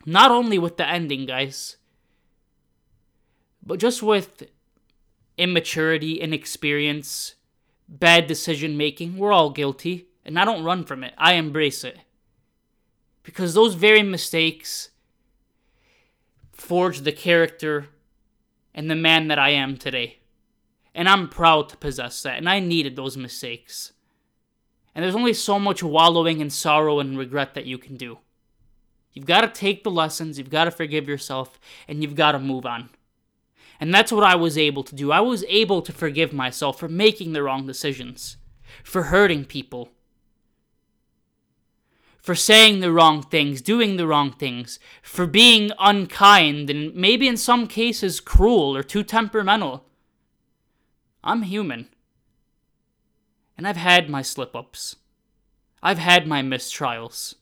Not 0.04 0.30
only 0.30 0.58
with 0.58 0.76
the 0.76 0.86
ending, 0.86 1.24
guys, 1.24 1.78
but 3.64 3.80
just 3.80 4.02
with 4.02 4.44
immaturity, 5.38 6.20
inexperience, 6.20 7.34
bad 7.88 8.26
decision 8.26 8.76
making. 8.76 9.16
We're 9.16 9.32
all 9.32 9.48
guilty, 9.48 10.08
and 10.22 10.38
I 10.38 10.44
don't 10.44 10.64
run 10.64 10.84
from 10.84 11.02
it. 11.02 11.14
I 11.16 11.32
embrace 11.32 11.82
it. 11.82 11.96
Because 13.22 13.54
those 13.54 13.74
very 13.74 14.02
mistakes 14.02 14.90
forged 16.52 17.04
the 17.04 17.12
character 17.12 17.88
and 18.74 18.90
the 18.90 18.94
man 18.94 19.28
that 19.28 19.38
I 19.38 19.50
am 19.50 19.78
today. 19.78 20.18
And 20.94 21.08
I'm 21.08 21.30
proud 21.30 21.70
to 21.70 21.76
possess 21.78 22.22
that, 22.24 22.36
and 22.36 22.48
I 22.50 22.60
needed 22.60 22.96
those 22.96 23.16
mistakes. 23.16 23.92
And 24.98 25.04
there's 25.04 25.14
only 25.14 25.32
so 25.32 25.60
much 25.60 25.80
wallowing 25.80 26.40
in 26.40 26.50
sorrow 26.50 26.98
and 26.98 27.16
regret 27.16 27.54
that 27.54 27.66
you 27.66 27.78
can 27.78 27.96
do. 27.96 28.18
You've 29.12 29.26
got 29.26 29.42
to 29.42 29.46
take 29.48 29.84
the 29.84 29.92
lessons, 29.92 30.38
you've 30.38 30.50
got 30.50 30.64
to 30.64 30.72
forgive 30.72 31.06
yourself, 31.06 31.60
and 31.86 32.02
you've 32.02 32.16
got 32.16 32.32
to 32.32 32.40
move 32.40 32.66
on. 32.66 32.90
And 33.78 33.94
that's 33.94 34.10
what 34.10 34.24
I 34.24 34.34
was 34.34 34.58
able 34.58 34.82
to 34.82 34.96
do. 34.96 35.12
I 35.12 35.20
was 35.20 35.44
able 35.46 35.82
to 35.82 35.92
forgive 35.92 36.32
myself 36.32 36.80
for 36.80 36.88
making 36.88 37.32
the 37.32 37.44
wrong 37.44 37.64
decisions, 37.64 38.38
for 38.82 39.04
hurting 39.04 39.44
people, 39.44 39.90
for 42.20 42.34
saying 42.34 42.80
the 42.80 42.90
wrong 42.90 43.22
things, 43.22 43.62
doing 43.62 43.98
the 43.98 44.06
wrong 44.08 44.32
things, 44.32 44.80
for 45.00 45.28
being 45.28 45.70
unkind 45.78 46.70
and 46.70 46.92
maybe 46.92 47.28
in 47.28 47.36
some 47.36 47.68
cases 47.68 48.18
cruel 48.18 48.76
or 48.76 48.82
too 48.82 49.04
temperamental. 49.04 49.84
I'm 51.22 51.42
human. 51.42 51.88
And 53.58 53.66
I've 53.66 53.76
had 53.76 54.08
my 54.08 54.22
slip 54.22 54.56
ups. 54.56 54.96
I've 55.82 55.98
had 55.98 56.26
my 56.26 56.40
mistrials. 56.42 57.34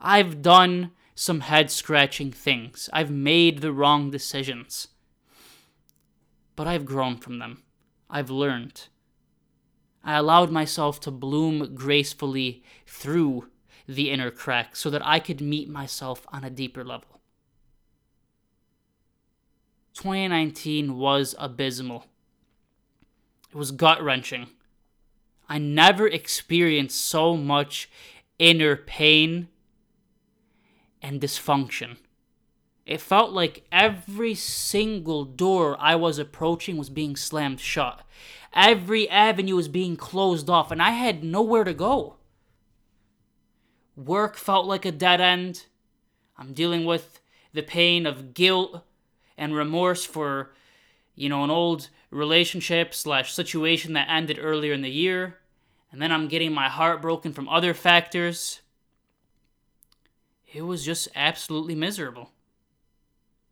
I've 0.00 0.40
done 0.40 0.92
some 1.16 1.40
head 1.40 1.70
scratching 1.72 2.30
things. 2.30 2.88
I've 2.92 3.10
made 3.10 3.60
the 3.60 3.72
wrong 3.72 4.10
decisions. 4.10 4.88
But 6.54 6.68
I've 6.68 6.84
grown 6.84 7.16
from 7.16 7.40
them. 7.40 7.64
I've 8.08 8.30
learned. 8.30 8.86
I 10.04 10.16
allowed 10.16 10.52
myself 10.52 11.00
to 11.00 11.10
bloom 11.10 11.74
gracefully 11.74 12.62
through 12.86 13.48
the 13.88 14.10
inner 14.10 14.30
cracks 14.30 14.78
so 14.78 14.88
that 14.90 15.04
I 15.04 15.18
could 15.18 15.40
meet 15.40 15.68
myself 15.68 16.24
on 16.32 16.44
a 16.44 16.50
deeper 16.50 16.84
level. 16.84 17.20
2019 19.94 20.96
was 20.96 21.34
abysmal. 21.38 22.06
It 23.50 23.56
was 23.56 23.72
gut 23.72 24.00
wrenching. 24.00 24.46
I 25.48 25.58
never 25.58 26.06
experienced 26.06 27.00
so 27.00 27.36
much 27.36 27.88
inner 28.38 28.76
pain 28.76 29.48
and 31.00 31.20
dysfunction. 31.20 31.96
It 32.84 33.00
felt 33.00 33.32
like 33.32 33.66
every 33.70 34.34
single 34.34 35.24
door 35.24 35.76
I 35.78 35.94
was 35.94 36.18
approaching 36.18 36.76
was 36.76 36.90
being 36.90 37.16
slammed 37.16 37.60
shut. 37.60 38.02
Every 38.54 39.08
avenue 39.08 39.56
was 39.56 39.68
being 39.68 39.96
closed 39.96 40.48
off, 40.48 40.70
and 40.70 40.82
I 40.82 40.90
had 40.90 41.22
nowhere 41.22 41.64
to 41.64 41.74
go. 41.74 42.16
Work 43.94 44.36
felt 44.36 44.66
like 44.66 44.84
a 44.84 44.92
dead 44.92 45.20
end. 45.20 45.66
I'm 46.36 46.54
dealing 46.54 46.84
with 46.84 47.20
the 47.52 47.62
pain 47.62 48.06
of 48.06 48.32
guilt 48.32 48.82
and 49.36 49.54
remorse 49.54 50.04
for, 50.04 50.54
you 51.14 51.28
know, 51.28 51.44
an 51.44 51.50
old 51.50 51.90
relationship 52.10 52.94
slash 52.94 53.32
situation 53.32 53.92
that 53.92 54.08
ended 54.10 54.38
earlier 54.40 54.72
in 54.72 54.82
the 54.82 54.90
year, 54.90 55.38
and 55.90 56.00
then 56.00 56.12
I'm 56.12 56.28
getting 56.28 56.52
my 56.52 56.68
heart 56.68 57.02
broken 57.02 57.32
from 57.32 57.48
other 57.48 57.74
factors. 57.74 58.60
It 60.52 60.62
was 60.62 60.84
just 60.84 61.08
absolutely 61.14 61.74
miserable. 61.74 62.30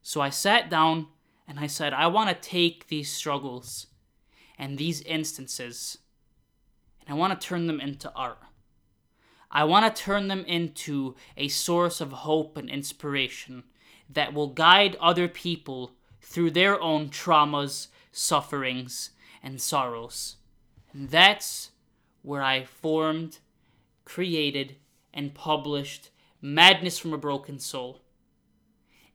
So 0.02 0.20
I 0.20 0.30
sat 0.30 0.70
down 0.70 1.08
and 1.48 1.58
I 1.58 1.66
said, 1.66 1.92
I 1.92 2.06
want 2.06 2.30
to 2.30 2.48
take 2.48 2.88
these 2.88 3.12
struggles 3.12 3.88
and 4.58 4.78
these 4.78 5.02
instances 5.02 5.98
and 7.06 7.14
I 7.14 7.18
want 7.18 7.38
to 7.38 7.46
turn 7.46 7.66
them 7.66 7.80
into 7.80 8.12
art. 8.14 8.38
I 9.50 9.64
want 9.64 9.94
to 9.94 10.02
turn 10.02 10.28
them 10.28 10.44
into 10.44 11.14
a 11.36 11.48
source 11.48 12.00
of 12.00 12.12
hope 12.12 12.56
and 12.56 12.68
inspiration 12.68 13.64
that 14.10 14.34
will 14.34 14.48
guide 14.48 14.96
other 15.00 15.28
people 15.28 15.92
through 16.20 16.50
their 16.50 16.80
own 16.80 17.08
traumas 17.08 17.88
sufferings, 18.16 19.10
and 19.42 19.60
sorrows. 19.60 20.36
And 20.92 21.10
that's 21.10 21.70
where 22.22 22.42
I 22.42 22.64
formed, 22.64 23.38
created, 24.04 24.76
and 25.12 25.34
published 25.34 26.10
Madness 26.40 26.98
from 26.98 27.12
a 27.12 27.18
Broken 27.18 27.58
Soul. 27.58 28.00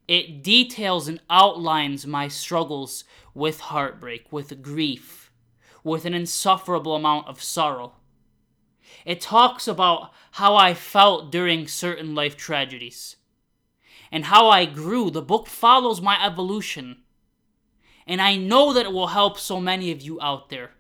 It 0.07 0.43
details 0.43 1.07
and 1.07 1.19
outlines 1.29 2.05
my 2.05 2.27
struggles 2.27 3.03
with 3.33 3.59
heartbreak, 3.59 4.31
with 4.31 4.61
grief, 4.61 5.31
with 5.83 6.05
an 6.05 6.13
insufferable 6.13 6.95
amount 6.95 7.27
of 7.27 7.41
sorrow. 7.41 7.93
It 9.05 9.21
talks 9.21 9.67
about 9.67 10.11
how 10.33 10.55
I 10.55 10.73
felt 10.73 11.31
during 11.31 11.67
certain 11.67 12.13
life 12.13 12.37
tragedies 12.37 13.15
and 14.11 14.25
how 14.25 14.49
I 14.49 14.65
grew. 14.65 15.09
The 15.09 15.21
book 15.21 15.47
follows 15.47 16.01
my 16.01 16.23
evolution. 16.23 16.97
And 18.11 18.21
I 18.21 18.35
know 18.35 18.73
that 18.73 18.85
it 18.85 18.91
will 18.91 19.07
help 19.07 19.39
so 19.39 19.61
many 19.61 19.89
of 19.89 20.01
you 20.01 20.19
out 20.19 20.49
there. 20.49 20.71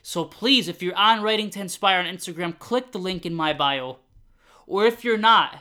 So 0.00 0.24
please, 0.24 0.66
if 0.66 0.82
you're 0.82 0.96
on 0.96 1.20
Writing 1.20 1.50
to 1.50 1.60
Inspire 1.60 1.98
on 1.98 2.06
Instagram, 2.06 2.58
click 2.58 2.90
the 2.90 2.98
link 2.98 3.26
in 3.26 3.34
my 3.34 3.52
bio. 3.52 3.98
Or 4.66 4.86
if 4.86 5.04
you're 5.04 5.18
not, 5.18 5.58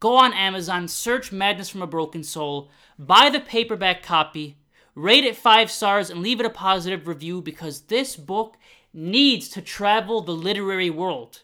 go 0.00 0.16
on 0.16 0.32
Amazon, 0.32 0.88
search 0.88 1.30
Madness 1.30 1.70
from 1.70 1.82
a 1.82 1.86
Broken 1.86 2.24
Soul, 2.24 2.68
buy 2.98 3.30
the 3.30 3.38
paperback 3.38 4.02
copy, 4.02 4.58
rate 4.96 5.22
it 5.22 5.36
five 5.36 5.70
stars, 5.70 6.10
and 6.10 6.20
leave 6.20 6.40
it 6.40 6.46
a 6.46 6.50
positive 6.50 7.06
review 7.06 7.40
because 7.40 7.82
this 7.82 8.16
book 8.16 8.56
needs 8.92 9.48
to 9.50 9.62
travel 9.62 10.20
the 10.20 10.32
literary 10.32 10.90
world. 10.90 11.42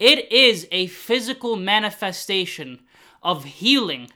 It 0.00 0.32
is 0.32 0.66
a 0.72 0.88
physical 0.88 1.54
manifestation 1.54 2.80
of 3.22 3.44
healing, 3.44 4.08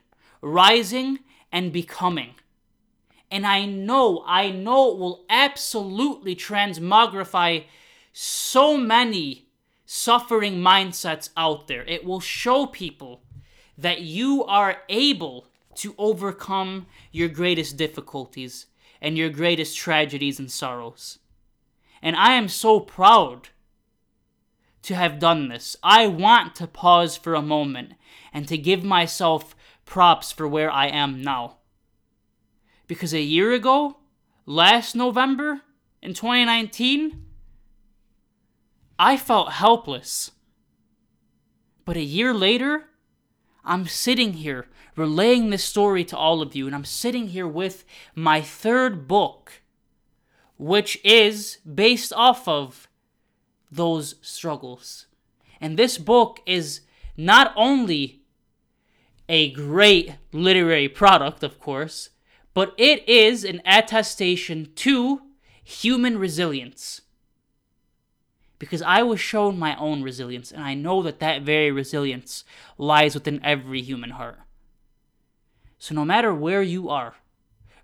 rising, 0.43 1.21
and 1.53 1.73
becoming. 1.73 2.35
And 3.31 3.47
I 3.47 3.67
know, 3.67 4.25
I 4.27 4.51
know 4.51 4.93
it 4.93 4.99
will 4.99 5.25
absolutely 5.29 6.35
transmogrify 6.35 7.65
so 8.13 8.77
many 8.77 9.49
suffering 9.85 10.57
mindsets 10.57 11.31
out 11.37 11.69
there. 11.69 11.85
It 11.85 12.05
will 12.05 12.21
show 12.21 12.67
people 12.67 13.23
that 13.77 14.01
you 14.01 14.45
are 14.45 14.79
able 14.89 15.47
to 15.77 15.95
overcome 15.99 16.87
your 17.13 17.29
greatest 17.29 17.77
difficulties 17.77 18.67
and 19.01 19.17
your 19.17 19.31
greatest 19.31 19.77
tragedies 19.77 20.39
and 20.39 20.51
sorrows. 20.51 21.19
And 22.03 22.17
I 22.17 22.33
am 22.35 22.49
so 22.49 22.81
proud 22.81 23.51
to 24.83 24.95
have 24.95 25.19
done 25.19 25.49
this. 25.49 25.77
I 25.83 26.07
want 26.07 26.55
to 26.57 26.67
pause 26.67 27.17
for 27.17 27.35
a 27.35 27.43
moment 27.43 27.93
and 28.33 28.49
to 28.49 28.59
give 28.59 28.83
myself 28.83 29.55
props 29.85 30.33
for 30.33 30.49
where 30.49 30.71
I 30.71 30.87
am 30.87 31.23
now. 31.23 31.58
Because 32.89 33.13
a 33.13 33.21
year 33.21 33.53
ago, 33.53 33.99
last 34.47 34.97
November 34.97 35.61
in 36.03 36.15
2019, 36.15 37.25
I 38.99 39.17
felt 39.17 39.53
helpless. 39.53 40.33
But 41.85 41.97
a 41.97 42.03
year 42.03 42.35
later, 42.35 42.87
I'm 43.65 43.87
sitting 43.87 44.33
here 44.33 44.67
relaying 44.97 45.51
this 45.51 45.63
story 45.63 46.05
to 46.07 46.17
all 46.17 46.43
of 46.43 46.57
you, 46.57 46.67
and 46.67 46.75
I'm 46.75 46.85
sitting 46.85 47.29
here 47.29 47.47
with 47.47 47.85
my 48.15 48.41
third 48.41 49.07
book, 49.07 49.63
which 50.57 50.99
is 51.05 51.59
based 51.59 52.13
off 52.15 52.49
of 52.49 52.89
those 53.71 54.15
struggles. 54.23 55.07
And 55.61 55.79
this 55.79 55.99
book 55.99 56.41
is 56.47 56.81
not 57.17 57.53
only 57.55 58.23
a 59.29 59.51
great 59.53 60.15
literary 60.33 60.89
product, 60.89 61.43
of 61.43 61.61
course, 61.61 62.11
but 62.55 62.75
it 62.77 63.09
is 63.09 63.45
an 63.45 63.63
attestation 63.65 64.73
to 64.77 65.23
human 65.63 66.19
resilience. 66.19 67.03
Because 68.59 68.83
I 68.83 69.03
was 69.03 69.21
shown 69.21 69.59
my 69.59 69.77
own 69.77 70.03
resilience, 70.03 70.51
and 70.51 70.63
I 70.63 70.75
know 70.75 71.03
that 71.03 71.21
that 71.21 71.43
very 71.43 71.71
resilience 71.71 72.45
lies 72.77 73.15
within 73.15 73.41
every 73.45 73.83
human 73.83 74.11
heart. 74.11 74.41
So, 75.79 75.95
no 75.95 76.05
matter 76.05 76.35
where 76.35 76.63
you 76.63 76.89
are 76.89 77.15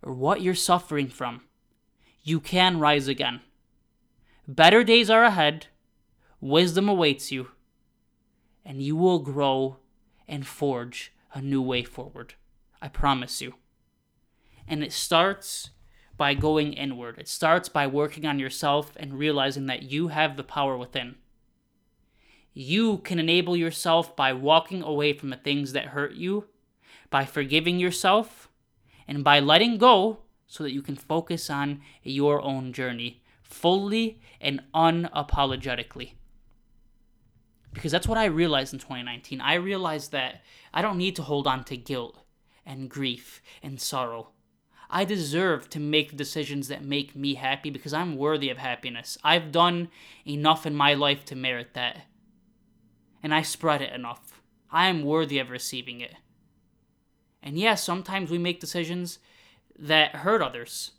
or 0.02 0.12
what 0.12 0.40
you're 0.40 0.54
suffering 0.54 1.09
from, 1.09 1.42
you 2.25 2.40
can 2.40 2.80
rise 2.80 3.06
again. 3.06 3.40
Better 4.48 4.83
days 4.83 5.09
are 5.09 5.22
ahead, 5.22 5.66
wisdom 6.40 6.88
awaits 6.88 7.31
you, 7.31 7.48
and 8.64 8.83
you 8.83 8.96
will 8.96 9.20
grow 9.20 9.77
and 10.27 10.46
forge 10.46 11.12
a 11.33 11.40
new 11.40 11.62
way 11.62 11.85
forward. 11.85 12.35
I 12.83 12.88
promise 12.88 13.40
you. 13.40 13.55
And 14.66 14.83
it 14.83 14.92
starts 14.92 15.70
by 16.16 16.35
going 16.35 16.72
inward. 16.72 17.18
It 17.18 17.29
starts 17.29 17.68
by 17.68 17.87
working 17.87 18.24
on 18.24 18.38
yourself 18.38 18.92
and 18.96 19.18
realizing 19.18 19.66
that 19.66 19.83
you 19.83 20.09
have 20.09 20.37
the 20.37 20.44
power 20.44 20.77
within. 20.77 21.16
You 22.53 22.98
can 22.98 23.18
enable 23.18 23.57
yourself 23.57 24.14
by 24.14 24.33
walking 24.33 24.83
away 24.83 25.12
from 25.12 25.31
the 25.31 25.37
things 25.37 25.72
that 25.72 25.87
hurt 25.87 26.12
you, 26.12 26.46
by 27.11 27.24
forgiving 27.24 27.79
yourself, 27.79 28.48
and 29.09 29.24
by 29.24 29.40
letting 29.40 29.77
go 29.77 30.20
so 30.46 30.62
that 30.62 30.72
you 30.72 30.83
can 30.83 30.96
focus 30.96 31.50
on 31.50 31.81
your 32.03 32.40
own 32.42 32.72
journey 32.72 33.22
fully 33.42 34.20
and 34.40 34.62
unapologetically 34.72 36.12
because 37.74 37.92
that's 37.92 38.09
what 38.09 38.16
I 38.16 38.27
realized 38.27 38.72
in 38.72 38.79
2019. 38.79 39.40
I 39.40 39.55
realized 39.55 40.12
that 40.12 40.42
I 40.72 40.81
don't 40.81 40.96
need 40.96 41.16
to 41.16 41.22
hold 41.22 41.46
on 41.46 41.64
to 41.64 41.77
guilt 41.77 42.22
and 42.64 42.88
grief 42.88 43.42
and 43.62 43.81
sorrow. 43.81 44.29
I 44.90 45.05
deserve 45.05 45.68
to 45.70 45.81
make 45.81 46.16
decisions 46.16 46.68
that 46.68 46.85
make 46.85 47.16
me 47.16 47.35
happy 47.35 47.70
because 47.70 47.92
I'm 47.92 48.16
worthy 48.16 48.51
of 48.51 48.59
happiness. 48.59 49.18
I've 49.25 49.53
done 49.53 49.88
enough 50.27 50.66
in 50.66 50.75
my 50.75 50.94
life 50.94 51.25
to 51.27 51.37
merit 51.37 51.75
that. 51.75 52.03
And 53.23 53.35
I 53.35 53.42
spread 53.42 53.83
it 53.83 53.92
enough. 53.92 54.40
I 54.70 54.88
am 54.88 55.03
worthy 55.03 55.38
of 55.38 55.51
receiving 55.51 56.01
it. 56.01 56.14
And 57.42 57.59
yes, 57.59 57.83
sometimes 57.83 58.31
we 58.31 58.38
make 58.38 58.61
decisions 58.61 59.18
that 59.79 60.16
hurt 60.16 60.42
others 60.42 60.92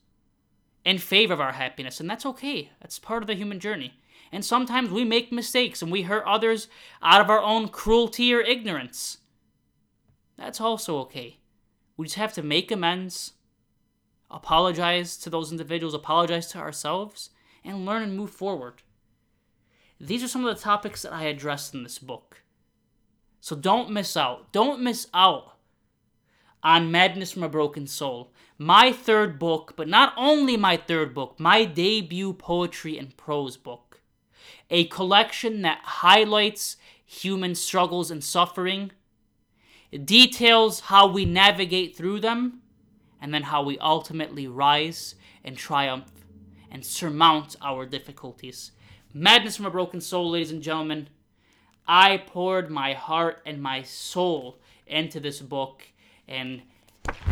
in 0.84 1.00
favor 1.00 1.34
of 1.34 1.42
our 1.42 1.54
happiness, 1.54 2.00
and 2.00 2.10
that's 2.10 2.26
okay. 2.26 2.70
That's 2.80 3.00
part 3.00 3.24
of 3.24 3.28
the 3.28 3.34
human 3.34 3.60
journey. 3.60 3.94
And 4.32 4.46
sometimes 4.46 4.90
we 4.90 5.04
make 5.04 5.32
mistakes 5.32 5.82
and 5.82 5.92
we 5.92 6.04
hurt 6.04 6.24
others 6.26 6.68
out 7.02 7.22
of 7.22 7.30
our 7.30 7.42
own 7.42 7.70
cruelty 7.70 8.34
or 8.34 8.42
ignorance. 8.42 9.20
That's 10.38 10.62
also 10.62 10.98
okay. 11.00 11.40
We 11.98 12.06
just 12.06 12.18
have 12.18 12.34
to 12.34 12.44
make 12.44 12.72
amends, 12.72 13.34
apologize 14.30 15.18
to 15.18 15.30
those 15.30 15.52
individuals, 15.52 15.94
apologize 15.94 16.48
to 16.48 16.58
ourselves, 16.58 17.30
and 17.64 17.86
learn 17.86 18.04
and 18.04 18.18
move 18.18 18.32
forward. 18.32 18.82
These 20.00 20.24
are 20.24 20.28
some 20.28 20.46
of 20.46 20.56
the 20.56 20.62
topics 20.62 21.02
that 21.04 21.14
I 21.14 21.24
addressed 21.24 21.74
in 21.74 21.84
this 21.84 22.00
book. 22.00 22.42
So 23.40 23.56
don't 23.56 23.92
miss 23.92 24.18
out. 24.18 24.52
Don't 24.52 24.82
miss 24.82 25.08
out 25.14 25.54
on 26.64 26.92
Madness 26.92 27.32
from 27.32 27.44
a 27.44 27.50
Broken 27.50 27.88
Soul. 27.88 28.34
My 28.58 28.92
third 28.92 29.38
book, 29.38 29.74
but 29.76 29.88
not 29.88 30.14
only 30.18 30.58
my 30.58 30.78
third 30.78 31.14
book, 31.14 31.40
my 31.40 31.64
debut 31.66 32.34
poetry 32.34 32.98
and 32.98 33.16
prose 33.16 33.58
book 33.58 33.86
a 34.70 34.86
collection 34.86 35.62
that 35.62 35.80
highlights 35.84 36.78
human 37.06 37.56
struggles 37.56 38.10
and 38.10 38.24
suffering, 38.24 38.92
details 40.04 40.82
how 40.82 41.08
we 41.08 41.26
navigate 41.26 41.96
through 41.96 42.20
them, 42.20 42.62
and 43.26 43.34
then 43.34 43.42
how 43.42 43.64
we 43.64 43.76
ultimately 43.80 44.46
rise 44.46 45.16
and 45.44 45.58
triumph 45.58 46.12
and 46.70 46.86
surmount 46.86 47.56
our 47.60 47.84
difficulties. 47.84 48.72
Madness 49.16 49.58
from 49.58 49.66
a 49.66 49.72
Broken 49.72 50.00
Soul, 50.00 50.30
ladies 50.30 50.52
and 50.52 50.62
gentlemen. 50.62 51.10
I 51.88 52.18
poured 52.18 52.70
my 52.70 52.94
heart 52.94 53.42
and 53.44 53.60
my 53.60 53.82
soul 53.82 54.60
into 54.86 55.20
this 55.20 55.42
book, 55.42 55.82
and 56.28 56.62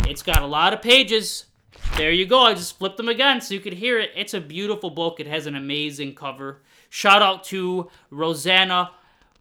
it's 0.07 0.23
got 0.23 0.41
a 0.41 0.47
lot 0.47 0.73
of 0.73 0.81
pages. 0.81 1.45
There 1.95 2.11
you 2.11 2.25
go. 2.25 2.39
I 2.39 2.55
just 2.55 2.79
flipped 2.79 2.97
them 2.97 3.07
again 3.07 3.39
so 3.39 3.53
you 3.53 3.59
could 3.59 3.73
hear 3.73 3.99
it. 3.99 4.09
It's 4.15 4.33
a 4.33 4.41
beautiful 4.41 4.89
book. 4.89 5.19
It 5.19 5.27
has 5.27 5.45
an 5.45 5.55
amazing 5.55 6.15
cover. 6.15 6.63
Shout 6.89 7.21
out 7.21 7.43
to 7.45 7.91
Roseanna 8.11 8.89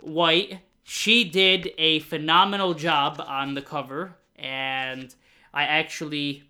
White. 0.00 0.58
She 0.82 1.24
did 1.24 1.70
a 1.78 2.00
phenomenal 2.00 2.74
job 2.74 3.24
on 3.26 3.54
the 3.54 3.62
cover, 3.62 4.16
and 4.36 5.14
I 5.54 5.64
actually, 5.64 6.44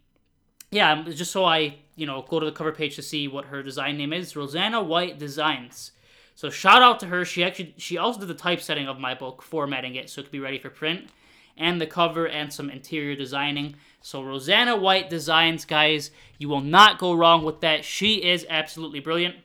yeah, 0.70 0.92
um, 0.92 1.10
just 1.12 1.32
so 1.32 1.44
I, 1.44 1.76
you 1.96 2.06
know, 2.06 2.24
go 2.28 2.40
to 2.40 2.46
the 2.46 2.52
cover 2.52 2.72
page 2.72 2.96
to 2.96 3.02
see 3.02 3.28
what 3.28 3.46
her 3.46 3.62
design 3.62 3.96
name 3.96 4.12
is. 4.12 4.34
Roseanna 4.34 4.84
White 4.84 5.18
Designs. 5.18 5.92
So 6.34 6.50
shout 6.50 6.82
out 6.82 7.00
to 7.00 7.06
her. 7.06 7.24
She 7.24 7.44
actually, 7.44 7.74
she 7.76 7.98
also 7.98 8.20
did 8.20 8.28
the 8.28 8.34
typesetting 8.34 8.88
of 8.88 8.98
my 8.98 9.14
book, 9.14 9.42
formatting 9.42 9.96
it 9.96 10.08
so 10.08 10.20
it 10.20 10.24
could 10.24 10.32
be 10.32 10.40
ready 10.40 10.58
for 10.58 10.70
print, 10.70 11.10
and 11.56 11.80
the 11.80 11.86
cover 11.86 12.26
and 12.26 12.52
some 12.52 12.70
interior 12.70 13.14
designing. 13.14 13.74
So 14.00 14.22
Roseanna 14.22 14.80
White 14.80 15.10
Designs, 15.10 15.64
guys, 15.64 16.10
you 16.38 16.48
will 16.48 16.60
not 16.60 16.98
go 16.98 17.12
wrong 17.12 17.44
with 17.44 17.60
that. 17.60 17.84
She 17.84 18.24
is 18.24 18.46
absolutely 18.48 19.00
brilliant. 19.00 19.36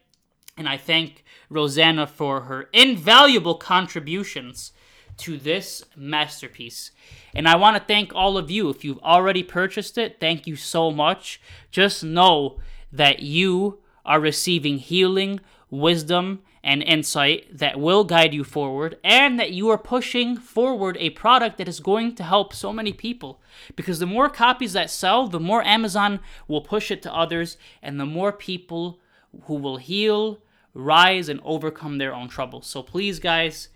And 0.57 0.67
I 0.67 0.77
thank 0.77 1.23
Roseanna 1.51 2.07
for 2.07 2.41
her 2.41 2.69
invaluable 2.73 3.55
contributions 3.55 4.71
to 5.17 5.37
this 5.37 5.83
masterpiece. 5.95 6.91
And 7.35 7.47
I 7.47 7.55
want 7.55 7.77
to 7.77 7.83
thank 7.83 8.13
all 8.13 8.37
of 8.37 8.51
you. 8.51 8.69
If 8.69 8.83
you've 8.83 8.99
already 8.99 9.43
purchased 9.43 9.97
it, 9.97 10.17
thank 10.19 10.47
you 10.47 10.55
so 10.55 10.91
much. 10.91 11.41
Just 11.71 12.03
know 12.03 12.59
that 12.91 13.19
you 13.19 13.79
are 14.05 14.19
receiving 14.19 14.77
healing, 14.77 15.39
wisdom 15.69 16.41
and 16.63 16.83
insight 16.83 17.57
that 17.57 17.79
will 17.79 18.03
guide 18.03 18.33
you 18.33 18.43
forward, 18.43 18.97
and 19.03 19.39
that 19.39 19.51
you 19.51 19.69
are 19.69 19.77
pushing 19.77 20.35
forward 20.35 20.97
a 20.99 21.09
product 21.11 21.57
that 21.57 21.67
is 21.67 21.79
going 21.79 22.13
to 22.13 22.23
help 22.23 22.53
so 22.53 22.73
many 22.73 22.91
people. 22.91 23.41
Because 23.75 23.99
the 23.99 24.05
more 24.05 24.29
copies 24.29 24.73
that 24.73 24.89
sell, 24.89 25.27
the 25.27 25.39
more 25.39 25.63
Amazon 25.63 26.19
will 26.47 26.61
push 26.61 26.91
it 26.91 27.01
to 27.03 27.13
others, 27.13 27.57
and 27.81 27.99
the 27.99 28.05
more 28.05 28.33
people 28.33 28.99
who 29.43 29.55
will 29.55 29.77
heal, 29.77 30.39
rise, 30.73 31.29
and 31.29 31.39
overcome 31.43 31.99
their 31.99 32.13
own 32.13 32.27
troubles. 32.27 32.67
So 32.67 32.83
please, 32.83 33.19
guys, 33.19 33.69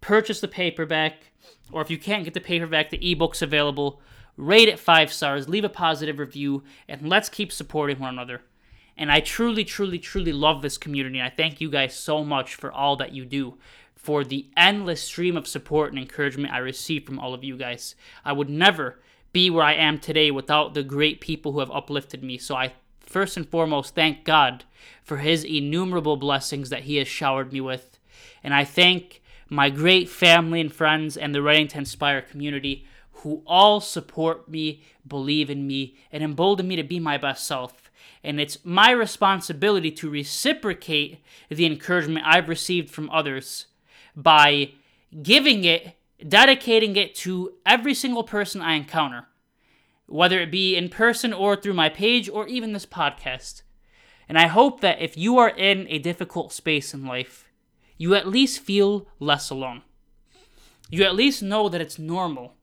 purchase 0.00 0.40
the 0.40 0.48
paperback, 0.48 1.32
or 1.72 1.82
if 1.82 1.90
you 1.90 1.98
can't 1.98 2.24
get 2.24 2.34
the 2.34 2.40
paperback, 2.40 2.90
the 2.90 3.12
ebook's 3.12 3.42
available. 3.42 4.00
Rate 4.36 4.68
it 4.68 4.78
five 4.78 5.12
stars, 5.12 5.48
leave 5.48 5.64
a 5.64 5.68
positive 5.68 6.18
review, 6.18 6.62
and 6.88 7.08
let's 7.08 7.28
keep 7.28 7.52
supporting 7.52 7.98
one 7.98 8.14
another. 8.14 8.42
And 8.96 9.10
I 9.10 9.20
truly, 9.20 9.64
truly, 9.64 9.98
truly 9.98 10.32
love 10.32 10.62
this 10.62 10.78
community. 10.78 11.20
I 11.20 11.30
thank 11.30 11.60
you 11.60 11.70
guys 11.70 11.94
so 11.94 12.24
much 12.24 12.54
for 12.54 12.72
all 12.72 12.96
that 12.96 13.12
you 13.12 13.24
do, 13.24 13.58
for 13.94 14.24
the 14.24 14.48
endless 14.56 15.02
stream 15.02 15.36
of 15.36 15.46
support 15.46 15.90
and 15.90 15.98
encouragement 15.98 16.52
I 16.52 16.58
receive 16.58 17.04
from 17.04 17.18
all 17.18 17.34
of 17.34 17.44
you 17.44 17.56
guys. 17.56 17.94
I 18.24 18.32
would 18.32 18.48
never 18.48 19.00
be 19.32 19.50
where 19.50 19.64
I 19.64 19.74
am 19.74 19.98
today 19.98 20.30
without 20.30 20.74
the 20.74 20.82
great 20.82 21.20
people 21.20 21.52
who 21.52 21.60
have 21.60 21.70
uplifted 21.70 22.22
me. 22.22 22.38
So 22.38 22.56
I 22.56 22.72
first 23.00 23.36
and 23.36 23.48
foremost 23.48 23.94
thank 23.94 24.24
God 24.24 24.64
for 25.02 25.18
his 25.18 25.44
innumerable 25.44 26.16
blessings 26.16 26.70
that 26.70 26.84
he 26.84 26.96
has 26.96 27.08
showered 27.08 27.52
me 27.52 27.60
with. 27.60 27.98
And 28.42 28.54
I 28.54 28.64
thank 28.64 29.22
my 29.50 29.68
great 29.68 30.08
family 30.08 30.60
and 30.60 30.72
friends 30.72 31.16
and 31.16 31.34
the 31.34 31.42
Writing 31.42 31.68
to 31.68 31.78
Inspire 31.78 32.22
community 32.22 32.86
who 33.12 33.42
all 33.46 33.80
support 33.80 34.48
me, 34.48 34.82
believe 35.06 35.50
in 35.50 35.66
me, 35.66 35.96
and 36.10 36.22
embolden 36.24 36.66
me 36.66 36.76
to 36.76 36.82
be 36.82 36.98
my 36.98 37.18
best 37.18 37.46
self 37.46 37.90
and 38.22 38.40
it's 38.40 38.64
my 38.64 38.90
responsibility 38.90 39.90
to 39.90 40.10
reciprocate 40.10 41.22
the 41.48 41.66
encouragement 41.66 42.26
I've 42.26 42.48
received 42.48 42.90
from 42.90 43.10
others 43.10 43.66
by 44.14 44.72
giving 45.22 45.64
it, 45.64 45.96
dedicating 46.26 46.96
it 46.96 47.14
to 47.16 47.54
every 47.64 47.94
single 47.94 48.24
person 48.24 48.60
I 48.60 48.74
encounter, 48.74 49.26
whether 50.06 50.40
it 50.40 50.50
be 50.50 50.76
in 50.76 50.90
person 50.90 51.32
or 51.32 51.56
through 51.56 51.74
my 51.74 51.88
page 51.88 52.28
or 52.28 52.46
even 52.46 52.72
this 52.72 52.86
podcast. 52.86 53.62
And 54.28 54.38
I 54.38 54.46
hope 54.46 54.80
that 54.80 55.00
if 55.00 55.16
you 55.16 55.38
are 55.38 55.48
in 55.48 55.86
a 55.88 55.98
difficult 55.98 56.52
space 56.52 56.92
in 56.92 57.06
life, 57.06 57.49
you 58.00 58.14
at 58.14 58.26
least 58.26 58.60
feel 58.60 59.06
less 59.18 59.50
alone. 59.50 59.82
You 60.90 61.04
at 61.04 61.14
least 61.14 61.42
know 61.42 61.68
that 61.68 61.80
it's 61.80 61.98
normal 61.98 62.54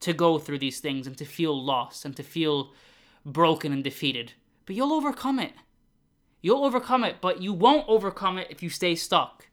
to 0.00 0.12
go 0.12 0.38
through 0.38 0.58
these 0.58 0.78
things 0.78 1.06
and 1.06 1.16
to 1.18 1.24
feel 1.24 1.54
lost 1.60 2.04
and 2.04 2.14
to 2.16 2.22
feel 2.22 2.72
broken 3.24 3.72
and 3.72 3.82
defeated 3.82 4.34
but 4.68 4.76
you'll 4.76 4.92
overcome 4.92 5.38
it. 5.38 5.54
You'll 6.42 6.62
overcome 6.62 7.02
it, 7.02 7.22
but 7.22 7.40
you 7.40 7.54
won't 7.54 7.88
overcome 7.88 8.36
it 8.36 8.48
if 8.50 8.62
you 8.62 8.68
stay 8.68 8.94
stuck. 8.94 9.48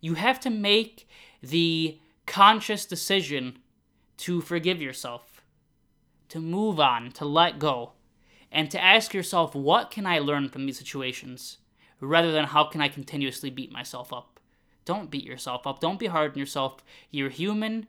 You 0.00 0.14
have 0.14 0.38
to 0.40 0.50
make 0.50 1.08
the 1.42 1.98
conscious 2.26 2.86
decision 2.86 3.58
to 4.18 4.40
forgive 4.40 4.80
yourself, 4.80 5.42
to 6.28 6.38
move 6.38 6.78
on, 6.78 7.10
to 7.10 7.24
let 7.24 7.58
go, 7.58 7.94
and 8.52 8.70
to 8.70 8.80
ask 8.80 9.12
yourself, 9.12 9.52
what 9.56 9.90
can 9.90 10.06
I 10.06 10.20
learn 10.20 10.48
from 10.48 10.64
these 10.64 10.78
situations, 10.78 11.58
rather 12.00 12.30
than 12.30 12.44
how 12.44 12.66
can 12.66 12.80
I 12.80 12.86
continuously 12.86 13.50
beat 13.50 13.72
myself 13.72 14.12
up. 14.12 14.35
Don't 14.86 15.10
beat 15.10 15.24
yourself 15.24 15.66
up. 15.66 15.80
Don't 15.80 15.98
be 15.98 16.06
hard 16.06 16.32
on 16.32 16.38
yourself. 16.38 16.82
You're 17.10 17.28
human 17.28 17.88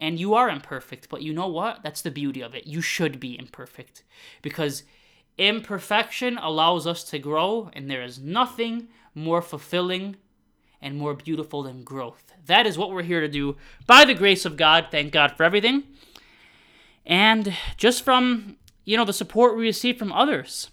and 0.00 0.20
you 0.20 0.34
are 0.34 0.48
imperfect, 0.48 1.08
but 1.08 1.22
you 1.22 1.32
know 1.32 1.48
what? 1.48 1.82
That's 1.82 2.02
the 2.02 2.10
beauty 2.10 2.40
of 2.40 2.54
it. 2.54 2.66
You 2.66 2.80
should 2.80 3.18
be 3.18 3.38
imperfect 3.38 4.04
because 4.42 4.84
Imperfection 5.36 6.38
allows 6.38 6.86
us 6.86 7.02
to 7.04 7.18
grow, 7.18 7.70
and 7.72 7.90
there 7.90 8.02
is 8.02 8.20
nothing 8.20 8.88
more 9.14 9.42
fulfilling 9.42 10.16
and 10.80 10.96
more 10.96 11.14
beautiful 11.14 11.64
than 11.64 11.82
growth. 11.82 12.32
That 12.46 12.66
is 12.66 12.78
what 12.78 12.90
we're 12.90 13.02
here 13.02 13.20
to 13.20 13.28
do 13.28 13.56
by 13.86 14.04
the 14.04 14.14
grace 14.14 14.44
of 14.44 14.56
God. 14.56 14.88
Thank 14.90 15.12
God 15.12 15.32
for 15.32 15.42
everything. 15.42 15.84
And 17.04 17.54
just 17.76 18.04
from, 18.04 18.56
you 18.84 18.96
know, 18.96 19.04
the 19.04 19.12
support 19.12 19.56
we 19.56 19.64
receive 19.64 19.98
from 19.98 20.12
others. 20.12 20.70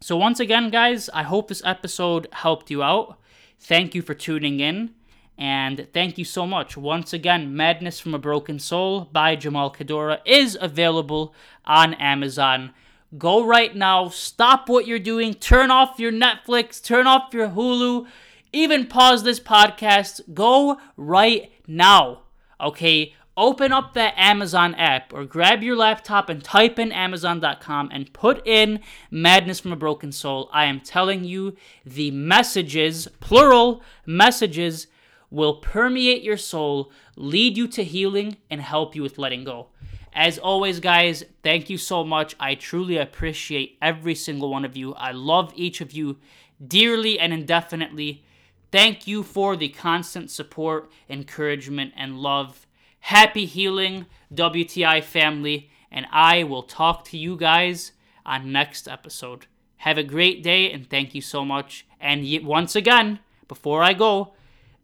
So, 0.00 0.16
once 0.16 0.40
again, 0.40 0.70
guys, 0.70 1.08
I 1.14 1.22
hope 1.22 1.48
this 1.48 1.62
episode 1.64 2.26
helped 2.32 2.70
you 2.70 2.82
out. 2.82 3.18
Thank 3.60 3.94
you 3.94 4.02
for 4.02 4.14
tuning 4.14 4.60
in. 4.60 4.94
And 5.38 5.86
thank 5.94 6.18
you 6.18 6.24
so 6.24 6.46
much. 6.46 6.76
Once 6.76 7.12
again, 7.12 7.56
Madness 7.56 7.98
from 7.98 8.14
a 8.14 8.18
Broken 8.18 8.58
Soul 8.58 9.08
by 9.12 9.36
Jamal 9.36 9.72
Khedora 9.72 10.18
is 10.26 10.58
available 10.60 11.34
on 11.64 11.94
Amazon. 11.94 12.72
Go 13.16 13.44
right 13.44 13.74
now. 13.74 14.08
Stop 14.08 14.68
what 14.68 14.86
you're 14.86 14.98
doing. 14.98 15.34
Turn 15.34 15.70
off 15.70 15.98
your 15.98 16.12
Netflix. 16.12 16.82
Turn 16.82 17.06
off 17.06 17.32
your 17.32 17.48
Hulu. 17.48 18.06
Even 18.52 18.86
pause 18.86 19.22
this 19.22 19.40
podcast. 19.40 20.34
Go 20.34 20.78
right 20.96 21.50
now. 21.66 22.22
Okay? 22.60 23.14
Open 23.36 23.72
up 23.72 23.94
that 23.94 24.14
Amazon 24.16 24.74
app 24.74 25.12
or 25.12 25.24
grab 25.24 25.62
your 25.62 25.76
laptop 25.76 26.28
and 26.28 26.42
type 26.42 26.78
in 26.78 26.92
Amazon.com 26.92 27.88
and 27.92 28.12
put 28.12 28.46
in 28.46 28.80
Madness 29.10 29.60
from 29.60 29.72
a 29.72 29.76
Broken 29.76 30.12
Soul. 30.12 30.50
I 30.52 30.66
am 30.66 30.80
telling 30.80 31.24
you, 31.24 31.56
the 31.86 32.10
messages, 32.10 33.08
plural 33.20 33.82
messages, 34.04 34.88
will 35.30 35.54
permeate 35.54 36.22
your 36.22 36.36
soul, 36.36 36.90
lead 37.16 37.56
you 37.56 37.68
to 37.68 37.84
healing, 37.84 38.36
and 38.50 38.60
help 38.60 38.96
you 38.96 39.02
with 39.02 39.16
letting 39.16 39.44
go. 39.44 39.68
As 40.12 40.38
always, 40.38 40.80
guys, 40.80 41.24
thank 41.42 41.70
you 41.70 41.78
so 41.78 42.02
much. 42.02 42.34
I 42.40 42.56
truly 42.56 42.96
appreciate 42.96 43.78
every 43.80 44.16
single 44.16 44.50
one 44.50 44.64
of 44.64 44.76
you. 44.76 44.92
I 44.94 45.12
love 45.12 45.52
each 45.54 45.80
of 45.80 45.92
you 45.92 46.18
dearly 46.66 47.18
and 47.18 47.32
indefinitely. 47.32 48.24
Thank 48.72 49.06
you 49.06 49.22
for 49.22 49.56
the 49.56 49.68
constant 49.68 50.30
support, 50.30 50.90
encouragement, 51.08 51.92
and 51.96 52.18
love. 52.18 52.66
Happy 53.00 53.46
healing, 53.46 54.06
WTI 54.32 55.02
family, 55.02 55.70
and 55.90 56.06
I 56.10 56.44
will 56.44 56.62
talk 56.62 57.04
to 57.06 57.18
you 57.18 57.36
guys 57.36 57.92
on 58.24 58.52
next 58.52 58.86
episode. 58.86 59.46
Have 59.78 59.98
a 59.98 60.02
great 60.04 60.42
day, 60.42 60.70
and 60.70 60.88
thank 60.88 61.14
you 61.14 61.20
so 61.20 61.44
much. 61.44 61.86
And 62.00 62.24
once 62.44 62.76
again, 62.76 63.20
before 63.48 63.82
I 63.82 63.92
go, 63.94 64.34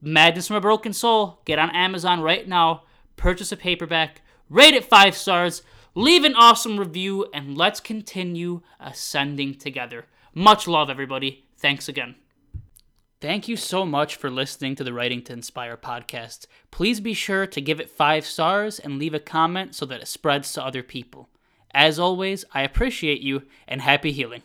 Madness 0.01 0.49
from 0.49 0.57
a 0.57 0.61
Broken 0.61 0.93
Soul, 0.93 1.41
get 1.45 1.59
on 1.59 1.71
Amazon 1.71 2.21
right 2.21 2.47
now, 2.47 2.83
purchase 3.17 3.53
a 3.53 3.57
paperback 3.57 4.23
rate 4.49 4.75
it 4.75 4.85
five 4.85 5.15
stars, 5.17 5.63
leave 5.95 6.25
an 6.25 6.35
awesome 6.35 6.79
review, 6.79 7.27
and 7.33 7.57
let's 7.57 7.81
continue 7.81 8.61
ascending 8.79 9.55
together. 9.55 10.07
Much 10.35 10.69
love, 10.69 10.91
everybody. 10.91 11.47
Thanks 11.57 11.89
again. 11.89 12.17
Thank 13.19 13.49
you 13.49 13.57
so 13.57 13.87
much 13.87 14.17
for 14.17 14.31
listening 14.31 14.75
to 14.75 14.85
the 14.85 14.93
Writing 14.93 15.23
to 15.23 15.33
Inspire 15.33 15.79
podcast. 15.79 16.47
Please 16.71 17.01
be 17.01 17.15
sure 17.15 17.47
to 17.47 17.61
give 17.63 17.81
it 17.81 17.89
five 17.89 18.27
stars 18.27 18.79
and 18.79 18.99
leave 18.99 19.15
a 19.15 19.19
comment 19.19 19.75
so 19.75 19.87
that 19.87 20.03
it 20.03 20.09
spreads 20.09 20.53
to 20.53 20.63
other 20.63 20.83
people. 20.83 21.31
As 21.73 21.99
always, 21.99 22.45
I 22.53 22.61
appreciate 22.61 23.23
you 23.23 23.45
and 23.67 23.81
happy 23.81 24.13
healing. 24.13 24.43